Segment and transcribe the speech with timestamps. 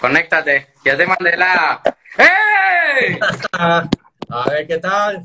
[0.00, 1.82] Conéctate, ya te mandé la.
[2.16, 3.18] ¡Ey!
[3.52, 5.24] A ver qué tal.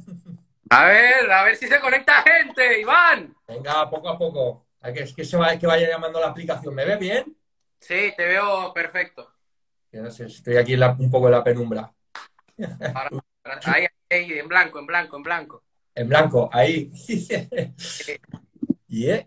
[0.69, 3.35] A ver, a ver si se conecta gente, Iván.
[3.47, 4.65] Venga, poco a poco.
[4.81, 6.73] Hay que, es que, se va, que vaya llamando la aplicación.
[6.73, 7.37] ¿Me ve bien?
[7.79, 9.31] Sí, te veo perfecto.
[9.91, 11.91] No sé, estoy aquí en la- un poco en la penumbra.
[12.95, 13.09] Ahora,
[13.65, 15.63] ahí, ahí, en blanco, en blanco, en blanco.
[15.93, 16.91] En blanco, ahí.
[18.87, 19.25] Yeah.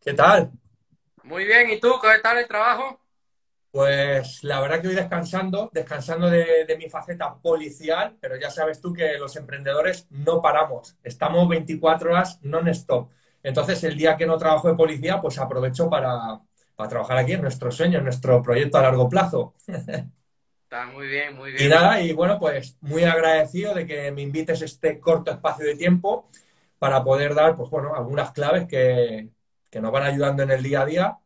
[0.00, 0.50] ¿Qué tal?
[1.22, 1.94] Muy bien, ¿y tú?
[2.02, 3.00] ¿Qué tal el trabajo?
[3.78, 8.80] Pues la verdad que hoy descansando, descansando de, de mi faceta policial, pero ya sabes
[8.80, 13.10] tú que los emprendedores no paramos, estamos 24 horas non-stop.
[13.42, 16.40] Entonces el día que no trabajo de policía, pues aprovecho para,
[16.74, 19.54] para trabajar aquí en nuestro sueño, en nuestro proyecto a largo plazo.
[20.64, 21.68] Está muy bien, muy Y bien.
[21.68, 26.28] nada, y bueno, pues muy agradecido de que me invites este corto espacio de tiempo
[26.78, 29.30] para poder dar, pues bueno, algunas claves que,
[29.70, 31.18] que nos van ayudando en el día a día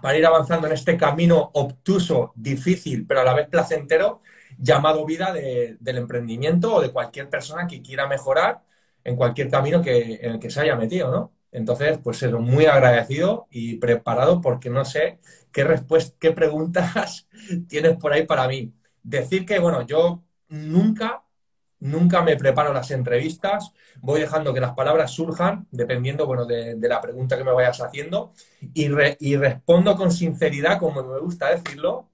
[0.00, 4.22] para ir avanzando en este camino obtuso, difícil, pero a la vez placentero,
[4.58, 8.62] llamado vida de- del emprendimiento o de cualquier persona que quiera mejorar
[9.04, 11.32] en cualquier camino que, en el que se haya metido, ¿no?
[11.50, 15.18] Entonces, pues eso, muy agradecido y preparado porque no sé
[15.52, 17.28] qué respuestas, qué preguntas
[17.68, 18.72] tienes por ahí para mí.
[19.02, 21.24] Decir que, bueno, yo nunca,
[21.82, 26.88] nunca me preparo las entrevistas, voy dejando que las palabras surjan, dependiendo, bueno, de, de
[26.88, 28.32] la pregunta que me vayas haciendo,
[28.74, 32.08] y, re- y respondo con sinceridad, como me gusta decirlo,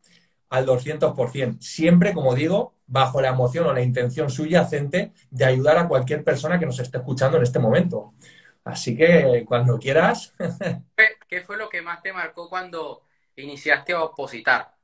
[0.50, 1.62] al 200%.
[1.62, 6.58] Siempre, como digo, bajo la emoción o la intención subyacente de ayudar a cualquier persona
[6.58, 8.14] que nos esté escuchando en este momento.
[8.64, 10.34] Así que cuando quieras,
[10.96, 13.02] ¿Qué, qué fue lo que más te marcó cuando
[13.36, 14.76] iniciaste a opositar?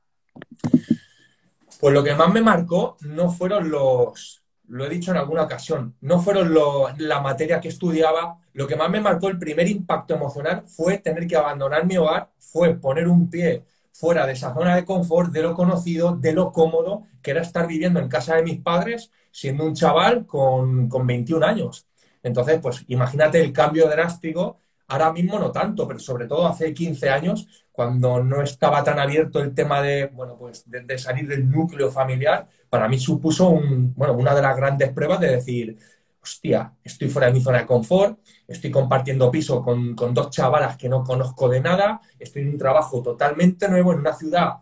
[1.79, 5.95] Pues lo que más me marcó no fueron los, lo he dicho en alguna ocasión,
[6.01, 10.15] no fueron lo- la materia que estudiaba, lo que más me marcó el primer impacto
[10.15, 14.75] emocional fue tener que abandonar mi hogar, fue poner un pie fuera de esa zona
[14.75, 18.43] de confort, de lo conocido, de lo cómodo, que era estar viviendo en casa de
[18.43, 21.87] mis padres siendo un chaval con, con 21 años.
[22.23, 27.09] Entonces, pues imagínate el cambio drástico, ahora mismo no tanto, pero sobre todo hace 15
[27.09, 31.49] años cuando no estaba tan abierto el tema de, bueno, pues de, de salir del
[31.49, 35.77] núcleo familiar, para mí supuso un, bueno, una de las grandes pruebas de decir,
[36.21, 40.75] hostia, estoy fuera de mi zona de confort, estoy compartiendo piso con, con dos chavalas
[40.75, 44.55] que no conozco de nada, estoy en un trabajo totalmente nuevo en una ciudad,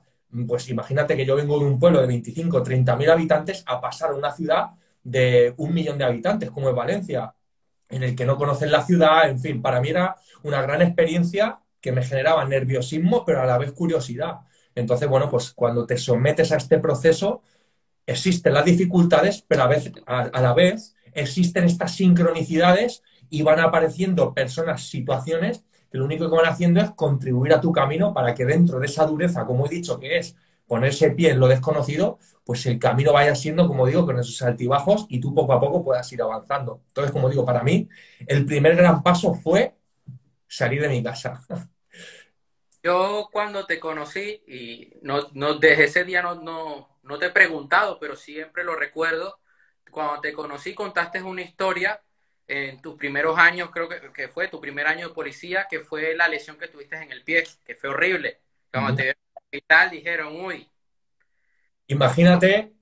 [0.48, 3.82] pues imagínate que yo vengo de un pueblo de 25 o 30 mil habitantes a
[3.82, 4.68] pasar a una ciudad
[5.04, 7.34] de un millón de habitantes, como es Valencia,
[7.90, 11.60] en el que no conocen la ciudad, en fin, para mí era una gran experiencia
[11.82, 14.42] que me generaba nerviosismo, pero a la vez curiosidad.
[14.76, 17.42] Entonces, bueno, pues cuando te sometes a este proceso,
[18.06, 24.34] existen las dificultades, pero a, vez, a, la vez existen estas sincronicidades y van apareciendo
[24.34, 28.46] personas, situaciones que lo único que van haciendo es contribuir a tu camino para que
[28.46, 30.36] dentro de esa dureza, como he dicho, que es
[30.68, 35.06] ponerse pie en lo desconocido, pues el camino vaya siendo, como digo, con esos altibajos
[35.10, 36.82] y tú poco a poco puedas ir avanzando.
[36.88, 37.88] Entonces, como digo, para mí,
[38.26, 39.76] el primer gran paso fue
[40.48, 41.42] salir de mi casa.
[42.84, 48.00] Yo cuando te conocí, y no, no desde ese día no, no te he preguntado,
[48.00, 49.40] pero siempre lo recuerdo,
[49.92, 52.02] cuando te conocí contaste una historia
[52.48, 56.16] en tus primeros años, creo que, que fue tu primer año de policía, que fue
[56.16, 58.42] la lesión que tuviste en el pie, que fue horrible.
[58.72, 60.70] Cuando te vieron en el hospital dijeron, uy,
[61.88, 62.74] Imagínate,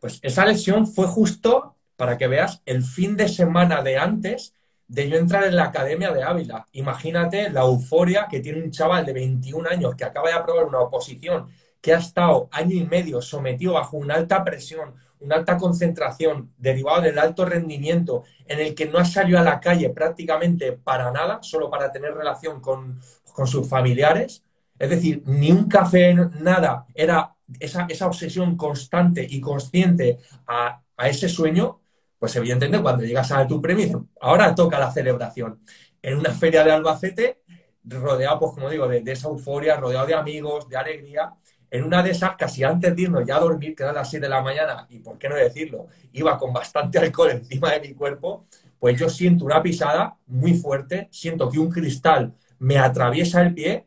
[0.00, 4.54] pues esa lesión fue justo, para que veas, el fin de semana de antes
[4.88, 6.66] de yo entrar en la Academia de Ávila.
[6.72, 10.80] Imagínate la euforia que tiene un chaval de 21 años que acaba de aprobar una
[10.80, 11.48] oposición,
[11.82, 17.02] que ha estado año y medio sometido bajo una alta presión, una alta concentración, derivado
[17.02, 21.40] del alto rendimiento, en el que no ha salido a la calle prácticamente para nada,
[21.42, 23.00] solo para tener relación con,
[23.34, 24.44] con sus familiares.
[24.78, 26.86] Es decir, ni un café, nada.
[26.94, 31.80] Era esa, esa obsesión constante y consciente a, a ese sueño,
[32.18, 35.60] pues evidentemente cuando llegas a tu premio, ahora toca la celebración.
[36.00, 37.42] En una feria de Albacete,
[37.84, 41.32] rodeado, pues como digo, de esa euforia, rodeado de amigos, de alegría,
[41.72, 44.26] en una de esas, casi antes de irnos ya a dormir, que eran las 7
[44.26, 47.94] de la mañana, y por qué no decirlo, iba con bastante alcohol encima de mi
[47.94, 48.46] cuerpo,
[48.78, 53.86] pues yo siento una pisada muy fuerte, siento que un cristal me atraviesa el pie,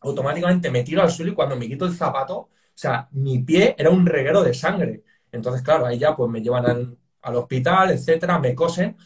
[0.00, 3.74] automáticamente me tiro al suelo y cuando me quito el zapato, o sea, mi pie
[3.78, 5.04] era un reguero de sangre.
[5.30, 8.96] Entonces, claro, ahí ya pues me llevan al hospital, etcétera, me cosen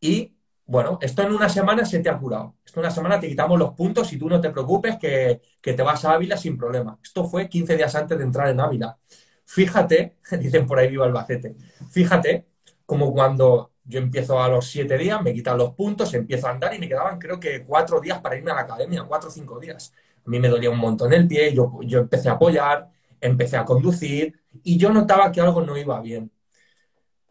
[0.00, 0.34] y
[0.70, 2.54] bueno, esto en una semana se te ha curado.
[2.64, 5.72] Esto en una semana te quitamos los puntos y tú no te preocupes que, que
[5.72, 6.96] te vas a Ávila sin problema.
[7.02, 8.96] Esto fue 15 días antes de entrar en Ávila.
[9.44, 11.56] Fíjate, dicen por ahí viva Albacete,
[11.90, 12.46] fíjate
[12.86, 16.72] como cuando yo empiezo a los siete días, me quitan los puntos, empiezo a andar
[16.74, 19.58] y me quedaban creo que cuatro días para irme a la academia, cuatro o cinco
[19.58, 19.92] días.
[20.24, 22.88] a mí me dolía un montón el pie, yo, yo empecé a apoyar,
[23.20, 26.30] empecé a conducir y yo notaba que algo no iba bien.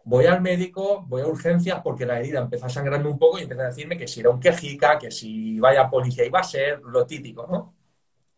[0.06, 3.44] Voy al médico, voy a urgencias porque la herida empezó a sangrarme un poco y
[3.44, 6.82] empezó a decirme que si era un quejica, que si vaya policía iba a ser,
[6.82, 7.76] lo típico, ¿no?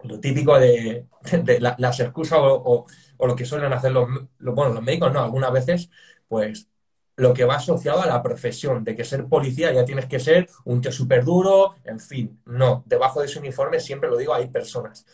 [0.03, 1.07] Lo típico de,
[1.59, 2.85] las excusas o,
[3.19, 4.07] lo que suelen hacer los,
[4.39, 5.89] bueno, los médicos, no, algunas veces,
[6.27, 6.67] pues
[7.17, 10.49] lo que va asociado a la profesión, de que ser policía ya tienes que ser
[10.65, 14.49] un tío súper duro, en fin, no, debajo de ese uniforme siempre lo digo, hay
[14.49, 15.05] personas.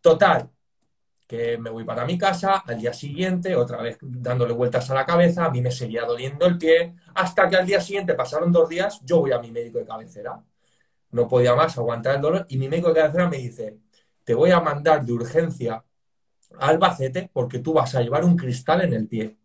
[0.00, 0.50] Total,
[1.34, 5.04] que me voy para mi casa, al día siguiente, otra vez dándole vueltas a la
[5.04, 8.68] cabeza, a mí me seguía doliendo el pie, hasta que al día siguiente, pasaron dos
[8.68, 10.40] días, yo voy a mi médico de cabecera.
[11.10, 13.78] No podía más aguantar el dolor y mi médico de cabecera me dice,
[14.22, 15.84] te voy a mandar de urgencia
[16.58, 19.36] a Albacete porque tú vas a llevar un cristal en el pie.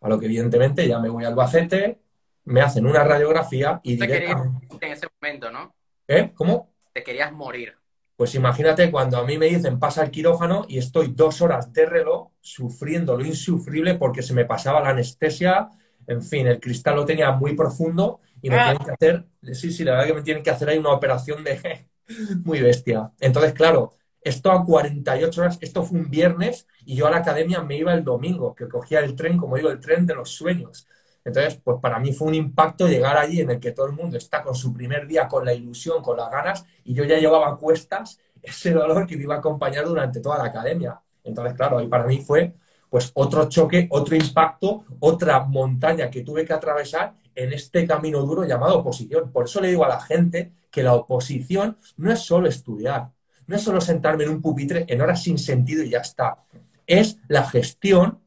[0.00, 1.98] A lo que evidentemente ya me voy a Albacete,
[2.44, 4.68] me hacen una radiografía y te directamente...
[4.80, 5.74] en ese momento, ¿no?
[6.06, 6.32] ¿Eh?
[6.34, 6.72] ¿Cómo?
[6.92, 7.77] Te querías morir.
[8.18, 11.86] Pues imagínate cuando a mí me dicen pasa el quirófano y estoy dos horas de
[11.86, 15.70] reloj sufriendo lo insufrible porque se me pasaba la anestesia,
[16.04, 18.64] en fin, el cristal lo tenía muy profundo y me ah.
[18.64, 21.44] tienen que hacer, sí, sí, la verdad que me tienen que hacer ahí una operación
[21.44, 21.86] de
[22.44, 23.12] muy bestia.
[23.20, 27.62] Entonces, claro, esto a 48 horas, esto fue un viernes y yo a la academia
[27.62, 30.88] me iba el domingo, que cogía el tren, como digo, el tren de los sueños.
[31.24, 34.16] Entonces, pues para mí fue un impacto llegar allí en el que todo el mundo
[34.16, 37.56] está con su primer día, con la ilusión, con las ganas, y yo ya llevaba
[37.58, 41.00] cuestas ese dolor que me iba a acompañar durante toda la academia.
[41.24, 42.54] Entonces, claro, y para mí fue
[42.88, 48.44] pues otro choque, otro impacto, otra montaña que tuve que atravesar en este camino duro
[48.44, 49.30] llamado oposición.
[49.30, 53.10] Por eso le digo a la gente que la oposición no es solo estudiar,
[53.46, 56.44] no es solo sentarme en un pupitre en horas sin sentido y ya está.
[56.86, 58.20] Es la gestión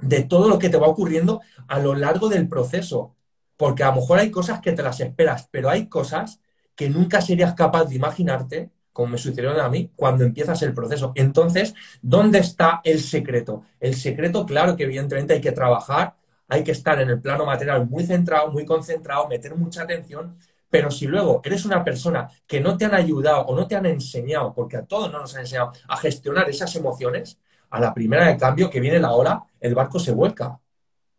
[0.00, 3.14] de todo lo que te va ocurriendo a lo largo del proceso.
[3.56, 6.40] Porque a lo mejor hay cosas que te las esperas, pero hay cosas
[6.74, 11.12] que nunca serías capaz de imaginarte, como me sucedió a mí, cuando empiezas el proceso.
[11.14, 13.64] Entonces, ¿dónde está el secreto?
[13.78, 16.14] El secreto, claro que evidentemente hay que trabajar,
[16.48, 20.36] hay que estar en el plano material muy centrado, muy concentrado, meter mucha atención,
[20.70, 23.86] pero si luego eres una persona que no te han ayudado o no te han
[23.86, 27.38] enseñado, porque a todos no nos han enseñado a gestionar esas emociones,
[27.70, 30.58] a la primera de cambio que viene la ola, el barco se vuelca,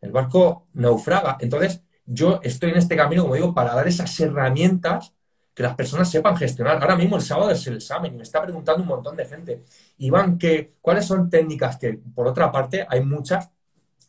[0.01, 1.37] el barco naufraga.
[1.39, 5.13] Entonces, yo estoy en este camino, como digo, para dar esas herramientas
[5.53, 6.81] que las personas sepan gestionar.
[6.81, 9.63] Ahora mismo el sábado es el examen y me está preguntando un montón de gente.
[9.97, 13.49] Iván, ¿qué, ¿cuáles son técnicas que, por otra parte, hay muchas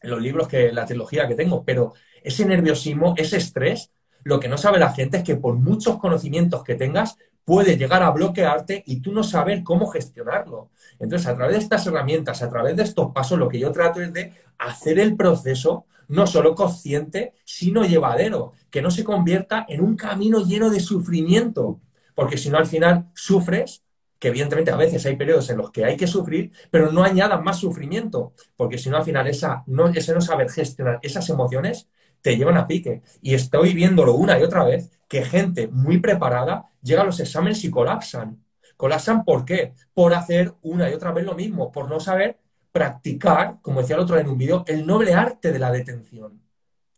[0.02, 3.90] en los libros que la trilogía que tengo, pero ese nerviosismo, ese estrés,
[4.24, 8.02] lo que no sabe la gente es que por muchos conocimientos que tengas, puede llegar
[8.02, 10.70] a bloquearte y tú no saber cómo gestionarlo.
[10.98, 14.00] Entonces, a través de estas herramientas, a través de estos pasos, lo que yo trato
[14.00, 19.80] es de hacer el proceso no solo consciente, sino llevadero, que no se convierta en
[19.80, 21.80] un camino lleno de sufrimiento,
[22.14, 23.82] porque si no al final sufres,
[24.18, 27.42] que evidentemente a veces hay periodos en los que hay que sufrir, pero no añadan
[27.42, 31.88] más sufrimiento, porque si no al final esa, no, ese no saber gestionar esas emociones
[32.22, 33.02] te llevan a pique.
[33.20, 37.62] Y estoy viéndolo una y otra vez que gente muy preparada llega a los exámenes
[37.64, 38.42] y colapsan.
[38.76, 39.74] ¿Colapsan por qué?
[39.92, 42.38] Por hacer una y otra vez lo mismo, por no saber
[42.72, 46.40] practicar, como decía el otro en un vídeo, el noble arte de la detención.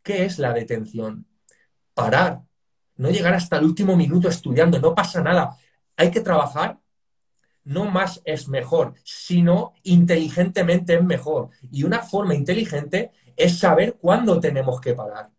[0.02, 1.26] ¿Qué es la detención?
[1.95, 2.43] Parar.
[2.97, 5.57] No llegar hasta el último minuto estudiando, no pasa nada.
[5.97, 6.78] Hay que trabajar
[7.64, 11.49] no más es mejor, sino inteligentemente es mejor.
[11.73, 15.31] Y una forma inteligente es saber cuándo tenemos que parar.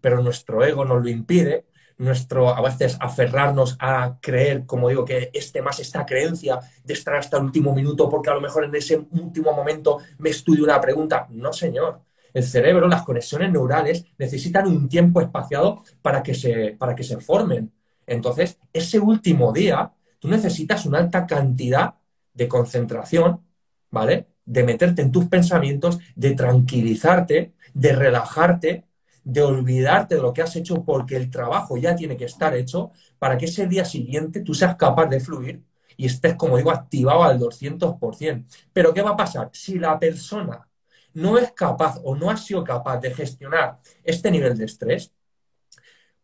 [0.00, 1.66] Pero nuestro ego nos lo impide,
[1.98, 7.16] nuestro a veces aferrarnos a creer, como digo, que este más esta creencia de estar
[7.16, 10.80] hasta el último minuto porque a lo mejor en ese último momento me estudio una
[10.80, 11.26] pregunta.
[11.30, 12.02] No, señor.
[12.32, 17.18] El cerebro, las conexiones neurales necesitan un tiempo espaciado para que se, para que se
[17.18, 17.72] formen.
[18.06, 21.94] Entonces, ese último día, tú necesitas una alta cantidad
[22.32, 23.44] de concentración,
[23.90, 24.28] ¿vale?
[24.48, 28.84] De meterte en tus pensamientos, de tranquilizarte, de relajarte,
[29.22, 32.90] de olvidarte de lo que has hecho porque el trabajo ya tiene que estar hecho
[33.18, 35.62] para que ese día siguiente tú seas capaz de fluir
[35.98, 38.46] y estés, como digo, activado al 200%.
[38.72, 39.50] Pero ¿qué va a pasar?
[39.52, 40.66] Si la persona
[41.12, 45.12] no es capaz o no ha sido capaz de gestionar este nivel de estrés,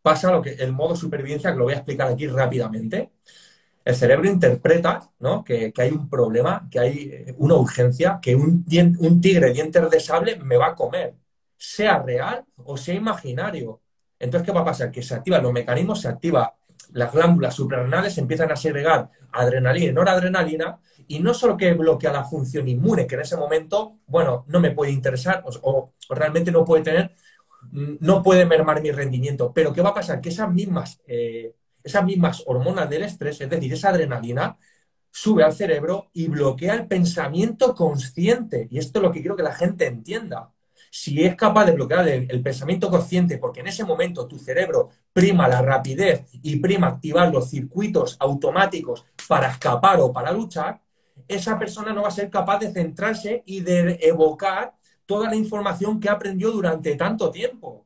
[0.00, 3.10] pasa lo que el modo supervivencia, que lo voy a explicar aquí rápidamente,
[3.84, 5.44] el cerebro interpreta ¿no?
[5.44, 8.64] que, hay un problema, que hay eh, una urgencia, que un,
[8.98, 11.14] un tigre dientes de sable me va a comer,
[11.56, 13.80] sea real o sea imaginario.
[14.18, 14.90] Entonces, ¿qué va a pasar?
[14.90, 16.54] Que se activan los mecanismos, se activa
[16.92, 22.24] las glándulas suprarrenales, empiezan a segregar adrenalina y noradrenalina, y no solo que bloquea la
[22.24, 26.82] función inmune, que en ese momento, bueno, no me puede interesar o, realmente no puede
[26.82, 27.14] tener,
[27.72, 30.20] no puede mermar mi rendimiento, pero ¿qué va a pasar?
[30.20, 31.00] Que esas mismas...
[31.06, 34.56] Eh, esas mismas hormonas del estrés, es decir, esa adrenalina,
[35.10, 38.66] sube al cerebro y bloquea el pensamiento consciente.
[38.70, 40.50] Y esto es lo que quiero que la gente entienda.
[40.90, 45.46] Si es capaz de bloquear el, pensamiento consciente, porque en ese momento tu cerebro prima
[45.46, 50.80] la rapidez y prima activar los circuitos automáticos para escapar o para luchar,
[51.28, 54.74] esa persona no va a ser capaz de centrarse y de evocar
[55.06, 57.83] toda la información que aprendió durante tanto tiempo.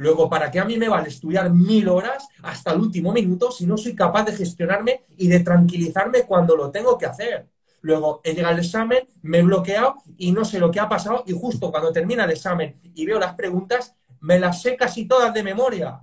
[0.00, 3.66] Luego, ¿para qué a mí me vale estudiar mil horas hasta el último minuto si
[3.66, 7.50] no soy capaz de gestionarme y de tranquilizarme cuando lo tengo que hacer?
[7.82, 11.22] Luego he llegado al examen, me he bloqueado y no sé lo que ha pasado
[11.26, 15.34] y justo cuando termina el examen y veo las preguntas, me las sé casi todas
[15.34, 16.00] de memoria.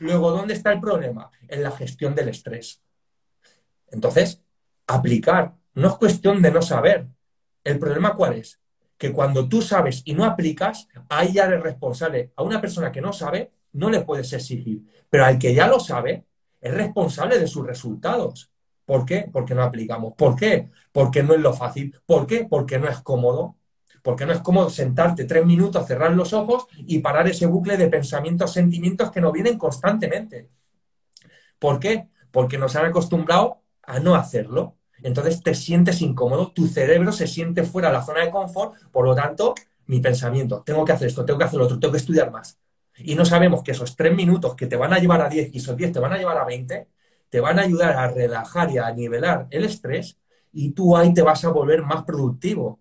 [0.00, 1.30] Luego, ¿dónde está el problema?
[1.46, 2.82] En la gestión del estrés.
[3.92, 4.42] Entonces,
[4.88, 5.54] aplicar.
[5.74, 7.06] No es cuestión de no saber.
[7.62, 8.60] ¿El problema cuál es?
[9.02, 12.30] Que cuando tú sabes y no aplicas, ahí ya eres responsable.
[12.36, 14.84] A una persona que no sabe, no le puedes exigir.
[15.10, 16.24] Pero al que ya lo sabe,
[16.60, 18.52] es responsable de sus resultados.
[18.84, 19.28] ¿Por qué?
[19.32, 20.14] Porque no aplicamos.
[20.14, 20.70] ¿Por qué?
[20.92, 21.98] Porque no es lo fácil.
[22.06, 22.46] ¿Por qué?
[22.48, 23.56] Porque no es cómodo.
[24.04, 27.88] Porque no es cómodo sentarte tres minutos, cerrar los ojos y parar ese bucle de
[27.88, 30.48] pensamientos, sentimientos que nos vienen constantemente.
[31.58, 32.06] ¿Por qué?
[32.30, 34.76] Porque nos han acostumbrado a no hacerlo.
[35.02, 39.04] Entonces te sientes incómodo, tu cerebro se siente fuera de la zona de confort, por
[39.04, 39.54] lo tanto,
[39.86, 42.58] mi pensamiento, tengo que hacer esto, tengo que hacer lo otro, tengo que estudiar más.
[42.96, 45.58] Y no sabemos que esos tres minutos que te van a llevar a 10 y
[45.58, 46.88] esos 10 te van a llevar a 20,
[47.28, 50.18] te van a ayudar a relajar y a nivelar el estrés
[50.52, 52.80] y tú ahí te vas a volver más productivo.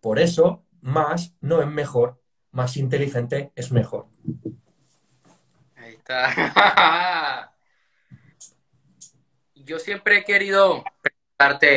[0.00, 4.06] Por eso, más no es mejor, más inteligente es mejor.
[5.76, 7.52] Ahí está.
[9.54, 10.84] Yo siempre he querido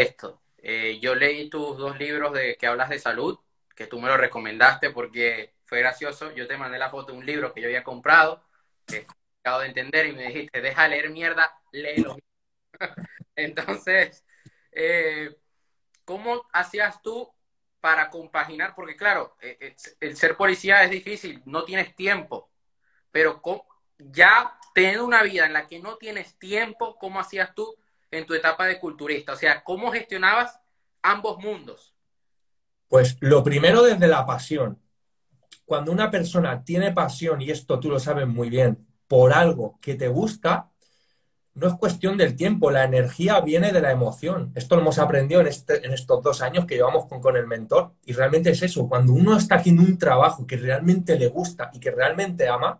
[0.01, 0.41] esto.
[0.57, 3.39] Eh, yo leí tus dos libros de que hablas de salud,
[3.75, 6.31] que tú me lo recomendaste porque fue gracioso.
[6.33, 8.43] Yo te mandé la foto de un libro que yo había comprado,
[8.85, 12.17] que complicado de entender, y me dijiste, deja leer mierda, léelo.
[13.35, 14.25] Entonces,
[14.71, 15.35] eh,
[16.05, 17.31] ¿cómo hacías tú
[17.79, 18.73] para compaginar?
[18.75, 22.49] Porque claro, eh, el ser policía es difícil, no tienes tiempo,
[23.11, 23.41] pero
[23.99, 27.77] ya teniendo una vida en la que no tienes tiempo, ¿cómo hacías tú
[28.11, 29.33] en tu etapa de culturista?
[29.33, 30.59] O sea, ¿cómo gestionabas
[31.01, 31.95] ambos mundos?
[32.87, 34.79] Pues lo primero desde la pasión.
[35.65, 39.95] Cuando una persona tiene pasión, y esto tú lo sabes muy bien, por algo que
[39.95, 40.69] te gusta,
[41.57, 44.51] no es cuestión del tiempo, la energía viene de la emoción.
[44.53, 47.93] Esto lo hemos aprendido en, este, estos dos años que llevamos con, el mentor.
[48.05, 51.79] Y realmente es eso, cuando uno está haciendo un trabajo que realmente le gusta y
[51.79, 52.79] que realmente ama,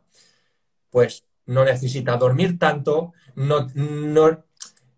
[0.91, 3.67] pues no necesita dormir tanto, no,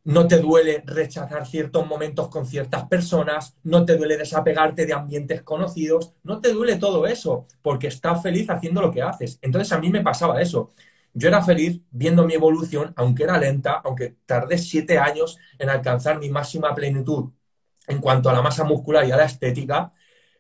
[0.10, 5.44] no te duele rechazar ciertos momentos con ciertas personas, no te duele desapegarte de ambientes
[5.44, 9.38] conocidos, no te duele todo eso, porque estás feliz haciendo lo que haces.
[9.44, 10.72] Entonces a mí me pasaba eso.
[11.14, 16.18] Yo era feliz viendo mi evolución, aunque era lenta, aunque tardé siete años en alcanzar
[16.18, 17.30] mi máxima plenitud
[17.88, 19.94] en cuanto a la masa muscular y a la estética,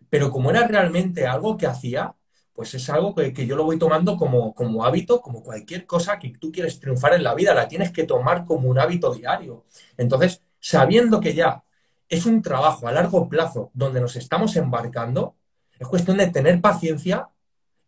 [0.09, 2.15] pero como era realmente algo que hacía,
[2.59, 6.33] pues es algo que, yo lo voy tomando como, como, hábito, como cualquier cosa que
[6.37, 9.63] tú quieres triunfar en la vida, la tienes que tomar como un hábito diario.
[9.95, 11.63] Entonces, sabiendo que ya
[12.09, 15.37] es un trabajo a largo plazo donde nos estamos embarcando,
[15.79, 17.29] es cuestión de tener paciencia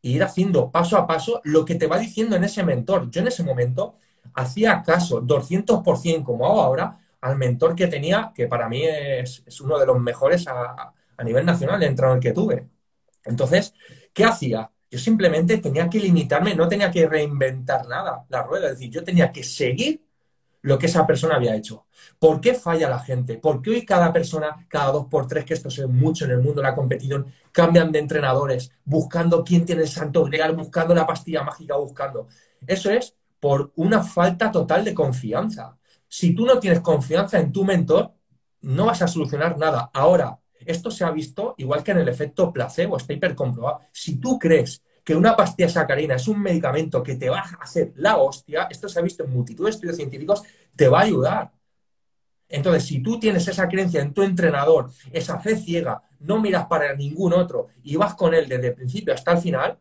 [0.01, 3.12] e ir haciendo paso a paso lo que te va diciendo en ese mentor.
[3.12, 3.96] Yo en ese momento
[4.36, 9.78] hacía caso 200% como hago ahora al mentor que tenía, que para mí es, uno
[9.78, 12.70] de los mejores a, a nivel nacional, el entrenador que tuve.
[13.25, 13.74] Entonces,
[14.13, 14.70] ¿Qué hacía?
[14.89, 19.03] Yo simplemente tenía que limitarme, no tenía que reinventar nada la rueda, es decir, yo
[19.03, 20.03] tenía que seguir
[20.63, 21.86] lo que esa persona había hecho.
[22.20, 23.38] ¿Por qué falla la gente?
[23.38, 26.32] ¿Por qué hoy cada persona, cada dos por tres, que esto se ve mucho en
[26.32, 30.94] el mundo de la competición, cambian de entrenadores, buscando quién tiene el santo grial, buscando
[30.94, 32.27] la pastilla mágica, buscando?
[32.68, 35.77] Eso es por una falta total de confianza.
[36.08, 38.13] Si tú no tienes confianza en tu mentor,
[38.62, 39.89] no vas a solucionar nada.
[39.94, 43.82] Ahora, esto se ha visto igual que en el efecto placebo, está hipercomprobado.
[43.91, 47.91] Si tú crees que una pastilla sacarina es un medicamento que te va a hacer
[47.96, 50.44] la hostia, esto se ha visto en multitud de estudios científicos,
[50.75, 51.51] te va a ayudar.
[52.48, 56.94] Entonces, si tú tienes esa creencia en tu entrenador, esa fe ciega, no miras para
[56.96, 59.80] ningún otro y vas con él desde el principio hasta el final,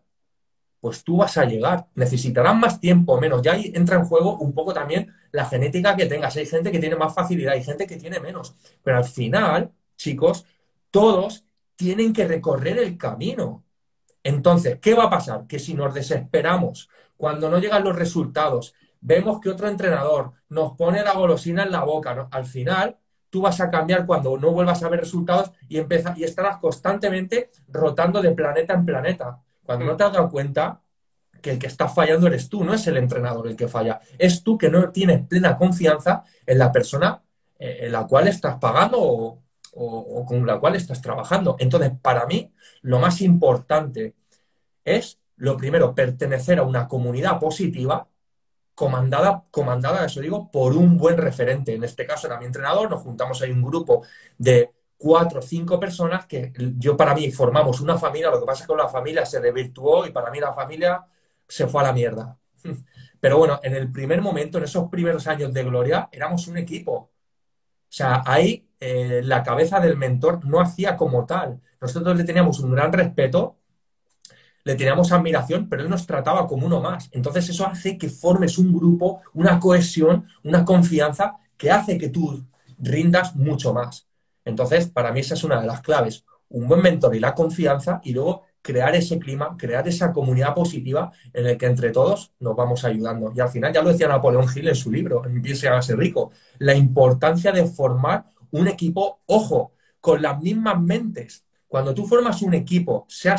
[0.81, 1.87] pues tú vas a llegar.
[1.95, 3.43] Necesitarás más tiempo o menos.
[3.43, 6.37] Ya ahí entra en juego un poco también la genética que tengas.
[6.37, 8.55] Hay gente que tiene más facilidad, hay gente que tiene menos.
[8.83, 10.47] Pero al final, chicos,
[10.91, 11.45] todos
[11.77, 13.65] tienen que recorrer el camino.
[14.23, 15.47] Entonces, ¿qué va a pasar?
[15.47, 21.03] Que si nos desesperamos, cuando no llegan los resultados, vemos que otro entrenador nos pone
[21.03, 22.99] la golosina en la boca, al final
[23.31, 28.21] tú vas a cambiar cuando no vuelvas a ver resultados y, y estarás constantemente rotando
[28.21, 29.41] de planeta en planeta.
[29.63, 30.83] Cuando no te has dado cuenta
[31.41, 34.43] que el que está fallando eres tú, no es el entrenador el que falla, es
[34.43, 37.23] tú que no tienes plena confianza en la persona
[37.59, 39.43] eh, en la cual estás pagando o,
[39.75, 41.57] o, con la cual estás trabajando.
[41.59, 44.15] Entonces, para mí, lo más importante
[44.85, 48.09] es, lo primero, pertenecer a una comunidad positiva
[48.75, 51.75] comandada, comandada, eso digo, por un buen referente.
[51.75, 54.03] En este caso era mi entrenador, nos juntamos ahí un grupo
[54.39, 58.65] de cuatro o cinco personas que yo para mí formamos una familia, lo que pasa
[58.65, 61.05] es que la familia se desvirtuó y para mí la familia
[61.49, 62.39] se fue a la mierda.
[63.21, 67.10] Pero bueno, en el primer momento, en esos primeros años de gloria, éramos un equipo.
[67.91, 71.61] O sea, ahí eh, la cabeza del mentor no hacía como tal.
[71.81, 73.57] Nosotros le teníamos un gran respeto,
[74.65, 77.09] le teníamos admiración, pero él nos trataba como uno más.
[77.13, 82.47] Entonces eso hace que formes un grupo, una cohesión, una confianza que hace que tú
[82.79, 84.07] rindas mucho más.
[84.45, 86.25] Entonces, para mí esa es una de las claves.
[86.49, 91.13] Un buen mentor y la confianza y luego crear ese clima, crear esa comunidad positiva
[91.33, 93.33] en el que entre todos nos vamos ayudando.
[93.35, 96.33] Y al final, ya lo decía Napoleón Gil en su libro, Empiece a ser rico,
[96.59, 101.45] la importancia de formar un equipo, ojo, con las mismas mentes.
[101.71, 103.37] Cuando tú formas un equipo, sea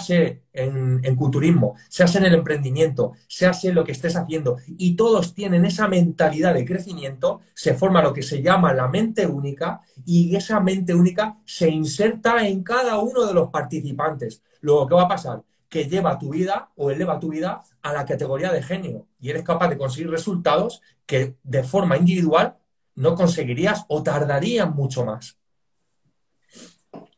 [0.53, 5.33] en, en culturismo, sea en el emprendimiento, sea en lo que estés haciendo, y todos
[5.33, 10.33] tienen esa mentalidad de crecimiento, se forma lo que se llama la mente única, y
[10.33, 14.41] esa mente única se inserta en cada uno de los participantes.
[14.61, 15.43] Luego, ¿qué va a pasar?
[15.67, 19.43] Que lleva tu vida o eleva tu vida a la categoría de genio y eres
[19.43, 22.55] capaz de conseguir resultados que de forma individual
[22.95, 25.40] no conseguirías o tardarían mucho más.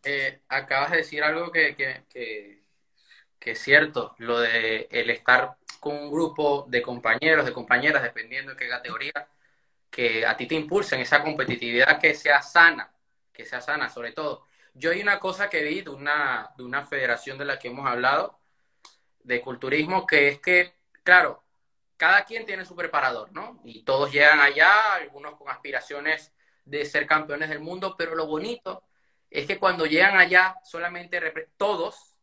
[0.04, 2.62] Eh, acabas de decir algo que, que,
[3.40, 8.58] es cierto, lo de el estar con un grupo de compañeros, de compañeras, dependiendo de
[8.58, 9.28] qué categoría,
[9.90, 12.94] que a ti te impulsen esa competitividad que sea sana,
[13.32, 14.46] que sea sana sobre todo.
[14.74, 17.88] Yo hay una cosa que vi de una, de una federación de la que hemos
[17.88, 18.40] hablado,
[19.24, 20.74] de culturismo, que es que,
[21.04, 21.44] claro,
[21.98, 23.62] cada quien tiene su preparador, ¿no?
[23.64, 26.34] Y todos llegan allá, algunos con aspiraciones
[26.66, 28.84] de ser campeones del mundo, pero lo bonito
[29.34, 31.20] es que cuando llegan allá, solamente
[31.58, 32.16] todos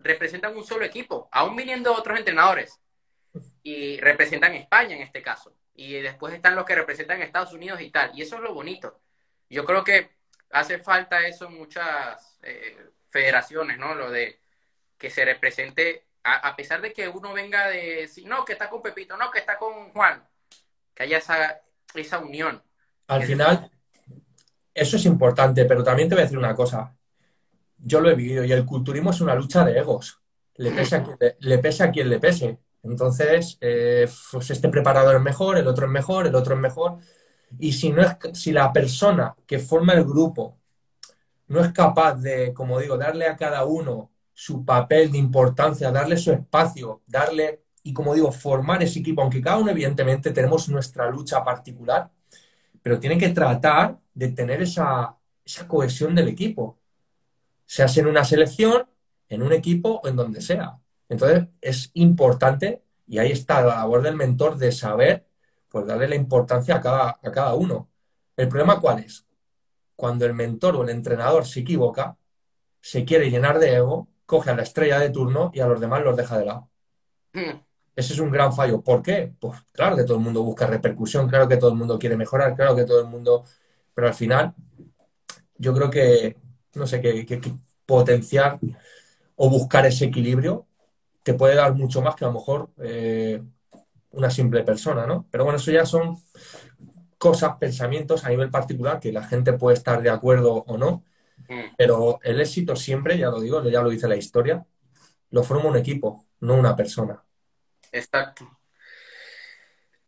[0.00, 2.80] representan un solo equipo, aún viniendo otros entrenadores,
[3.62, 5.54] y representan España en este caso.
[5.74, 8.10] Y después están los que representan Estados Unidos y tal.
[8.14, 9.00] Y eso es lo bonito.
[9.48, 10.10] Yo creo que
[10.50, 13.94] hace falta eso en muchas eh, federaciones, ¿no?
[13.94, 14.40] Lo de
[14.98, 19.16] que se represente a, pesar de que uno venga de, no, que está con Pepito,
[19.16, 20.22] no, que está con Juan,
[20.94, 21.60] que haya esa,
[21.94, 22.62] esa unión.
[23.06, 23.70] Al final,
[24.74, 26.94] eso es importante, pero también te voy a decir una cosa.
[27.78, 30.20] Yo lo he vivido y el culturismo es una lucha de egos.
[30.56, 32.58] Le pese a quien le, pese, a quien le pese.
[32.82, 36.98] Entonces, eh, pues este preparador es mejor, el otro es mejor, el otro es mejor.
[37.58, 40.58] Y si, no es, si la persona que forma el grupo
[41.48, 46.16] no es capaz de, como digo, darle a cada uno su papel de importancia, darle
[46.16, 51.10] su espacio, darle, y como digo, formar ese equipo, aunque cada uno evidentemente tenemos nuestra
[51.10, 52.10] lucha particular,
[52.82, 56.78] pero tiene que tratar de tener esa, esa cohesión del equipo,
[57.66, 58.86] sea en una selección,
[59.28, 60.78] en un equipo o en donde sea.
[61.08, 65.26] Entonces es importante, y ahí está la labor del mentor de saber,
[65.68, 67.88] pues darle la importancia a cada, a cada uno.
[68.36, 69.26] ¿El problema cuál es?
[69.96, 72.16] Cuando el mentor o el entrenador se equivoca,
[72.80, 76.02] se quiere llenar de ego coge a la estrella de turno y a los demás
[76.02, 76.70] los deja de lado.
[77.34, 77.60] Hmm.
[77.94, 78.80] Ese es un gran fallo.
[78.80, 79.34] ¿Por qué?
[79.38, 82.56] Pues claro que todo el mundo busca repercusión, claro que todo el mundo quiere mejorar,
[82.56, 83.44] claro que todo el mundo...
[83.94, 84.54] Pero al final,
[85.56, 86.36] yo creo que,
[86.74, 87.40] no sé, que,
[87.86, 88.58] potenciar
[89.36, 90.66] o buscar ese equilibrio
[91.22, 93.42] te puede dar mucho más que a lo mejor eh,
[94.10, 95.26] una simple persona, ¿no?
[95.30, 96.18] Pero bueno, eso ya son
[97.18, 101.04] cosas, pensamientos a nivel particular que la gente puede estar de acuerdo o no,
[101.48, 101.74] Mm.
[101.76, 104.64] Pero el éxito siempre, ya lo digo, ya lo dice la historia,
[105.30, 107.22] lo forma un equipo, no una persona.
[107.90, 108.48] Exacto.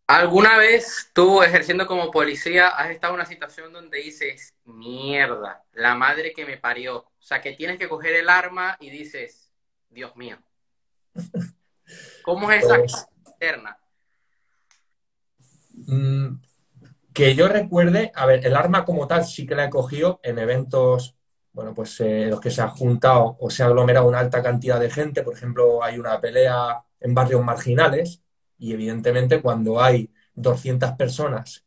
[0.07, 5.95] ¿Alguna vez tú, ejerciendo como policía, has estado en una situación donde dices, mierda, la
[5.95, 6.99] madre que me parió?
[6.99, 9.51] O sea, que tienes que coger el arma y dices,
[9.89, 10.37] Dios mío.
[12.23, 13.79] ¿Cómo es esa pues, externa?
[15.71, 16.37] Mm,
[17.15, 20.39] que yo recuerde, a ver, el arma como tal sí que la he cogido en
[20.39, 21.17] eventos
[21.55, 24.81] bueno, pues eh, los que se ha juntado o se ha aglomerado una alta cantidad
[24.81, 28.24] de gente, por ejemplo, hay una pelea en barrios marginales
[28.59, 31.65] y evidentemente cuando hay 200 personas,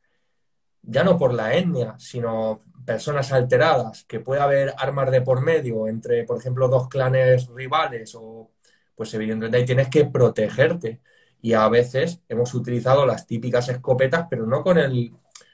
[0.82, 5.88] ya no por la etnia, sino personas alteradas, que puede haber armas de por medio
[5.88, 8.52] entre, por ejemplo, dos clanes rivales o
[8.96, 11.02] pues evidentemente ahí tienes que protegerte.
[11.42, 15.14] Y a veces hemos utilizado las típicas escopetas, pero no con el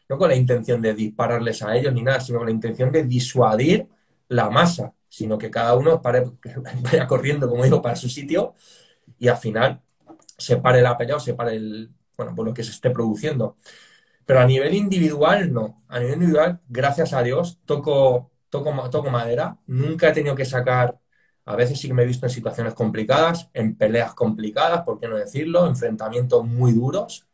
[0.10, 3.04] no con la intención de dispararles a ellos ni nada, sino con la intención de
[3.04, 3.88] disuadir
[4.28, 6.02] la masa, sino que cada uno
[6.82, 8.54] vaya corriendo, como digo, para su sitio
[9.18, 9.82] y al final
[10.38, 13.58] se pare la pelea o se pare el, bueno, por lo que se esté produciendo.
[14.26, 15.84] Pero a nivel individual, no.
[15.88, 19.58] A nivel individual, gracias a Dios, toco, toco, toco madera.
[19.68, 21.00] Nunca he tenido que sacar,
[21.46, 25.08] a veces sí que me he visto en situaciones complicadas, en peleas complicadas, por qué
[25.08, 27.28] no decirlo, enfrentamientos muy duros.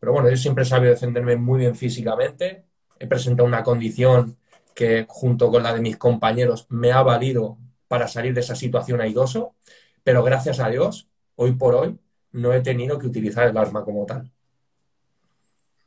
[0.00, 2.64] Pero bueno, yo siempre he sabido defenderme muy bien físicamente.
[2.98, 4.38] He presentado una condición
[4.74, 9.00] que junto con la de mis compañeros me ha valido para salir de esa situación
[9.00, 9.54] airoso,
[10.02, 11.98] pero gracias a Dios, hoy por hoy,
[12.32, 14.30] no he tenido que utilizar el arma como tal.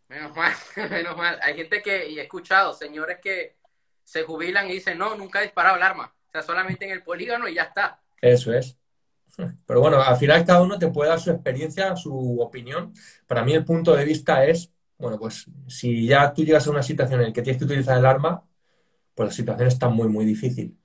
[0.08, 0.54] Menos mal,
[0.90, 1.40] menos mal.
[1.42, 3.56] Hay gente que, y he escuchado, señores que
[4.04, 6.14] se jubilan y dicen, no, nunca he disparado el arma.
[6.28, 8.00] O sea, solamente en el polígono y ya está.
[8.22, 8.78] Eso es.
[9.66, 12.94] Pero bueno, al final cada uno te puede dar su experiencia, su opinión.
[13.28, 16.84] Para mí el punto de vista es, bueno, pues si ya tú llegas a una
[16.84, 18.44] situación en la que tienes que utilizar el arma,
[19.14, 20.78] pues la situación está muy, muy difícil.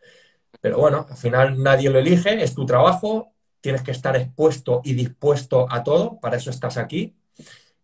[0.61, 4.94] Pero bueno, al final nadie lo elige, es tu trabajo, tienes que estar expuesto y
[4.94, 7.16] dispuesto a todo, para eso estás aquí.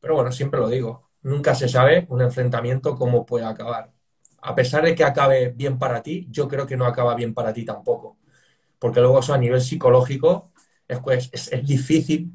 [0.01, 3.93] Pero bueno, siempre lo digo, nunca se sabe un enfrentamiento cómo puede acabar.
[4.43, 7.53] A pesar de que acabe bien para ti, yo creo que no acaba bien para
[7.53, 8.19] ti tampoco.
[8.79, 10.53] Porque luego eso a nivel psicológico
[10.87, 12.33] es, pues, es, difícil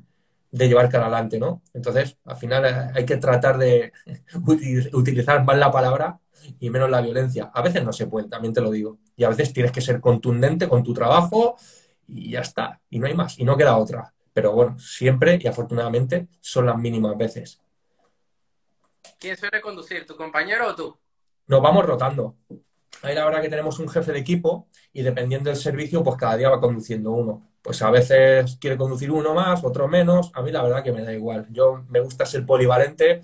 [0.52, 1.62] de llevar cara adelante, ¿no?
[1.74, 3.94] Entonces, al final hay que tratar de
[4.94, 6.20] utilizar más la palabra
[6.60, 7.52] y menos la violencia.
[7.54, 8.98] A veces no se puede, también te lo digo.
[9.16, 11.56] Y a veces tienes que ser contundente con tu trabajo
[12.12, 12.80] y ya está.
[12.90, 13.40] Y no hay más.
[13.40, 14.14] Y no queda otra.
[14.34, 17.60] Pero bueno, siempre y afortunadamente son las mínimas veces.
[19.20, 20.98] ¿Quién suele conducir, tu compañero o tú?
[21.48, 22.36] Nos vamos rotando.
[23.02, 26.38] Ahí la verdad que tenemos un jefe de equipo y dependiendo del servicio, pues cada
[26.38, 27.48] día va conduciendo uno.
[27.62, 30.32] Pues a veces quiere conducir uno más, otro menos.
[30.34, 31.48] A mí la verdad que me da igual.
[31.52, 33.22] Yo me gusta ser polivalente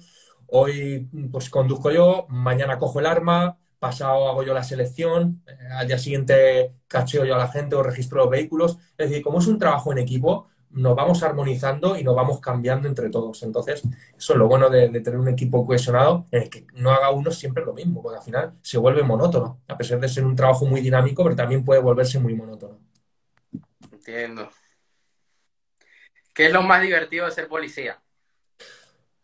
[0.48, 5.88] Hoy pues conduzco yo, mañana cojo el arma, pasado hago yo la selección, eh, al
[5.88, 8.78] día siguiente cacheo yo a la gente o registro los vehículos.
[8.98, 12.88] Es decir, como es un trabajo en equipo, nos vamos armonizando y nos vamos cambiando
[12.88, 13.44] entre todos.
[13.44, 13.84] Entonces,
[14.18, 17.32] eso es lo bueno de, tener un equipo cohesionado en el que no haga uno
[17.32, 20.66] siempre lo mismo, porque al final se vuelve monótono, a pesar de ser un trabajo
[20.66, 22.80] muy dinámico, pero también puede volverse muy monótono.
[23.92, 24.50] Entiendo.
[26.34, 28.00] ¿Qué es lo más divertido de ser policía?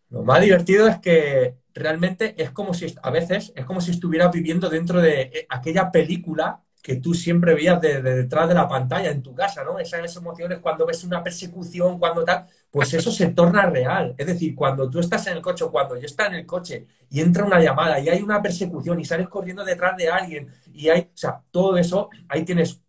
[0.10, 4.32] Lo más divertido es que realmente es como si, a veces, es como si estuvieras
[4.32, 9.10] viviendo dentro de eh, aquella película que tú siempre veías de, detrás de la pantalla
[9.10, 9.80] en tu casa, ¿no?
[9.80, 14.14] Esas emociones cuando ves una persecución, cuando tal, pues eso se torna real.
[14.18, 17.22] Es decir, cuando tú estás en el coche, cuando yo está en el coche y
[17.22, 21.02] entra una llamada y hay una persecución y sales corriendo detrás de alguien y hay,
[21.04, 22.82] o sea, todo eso, ahí tienes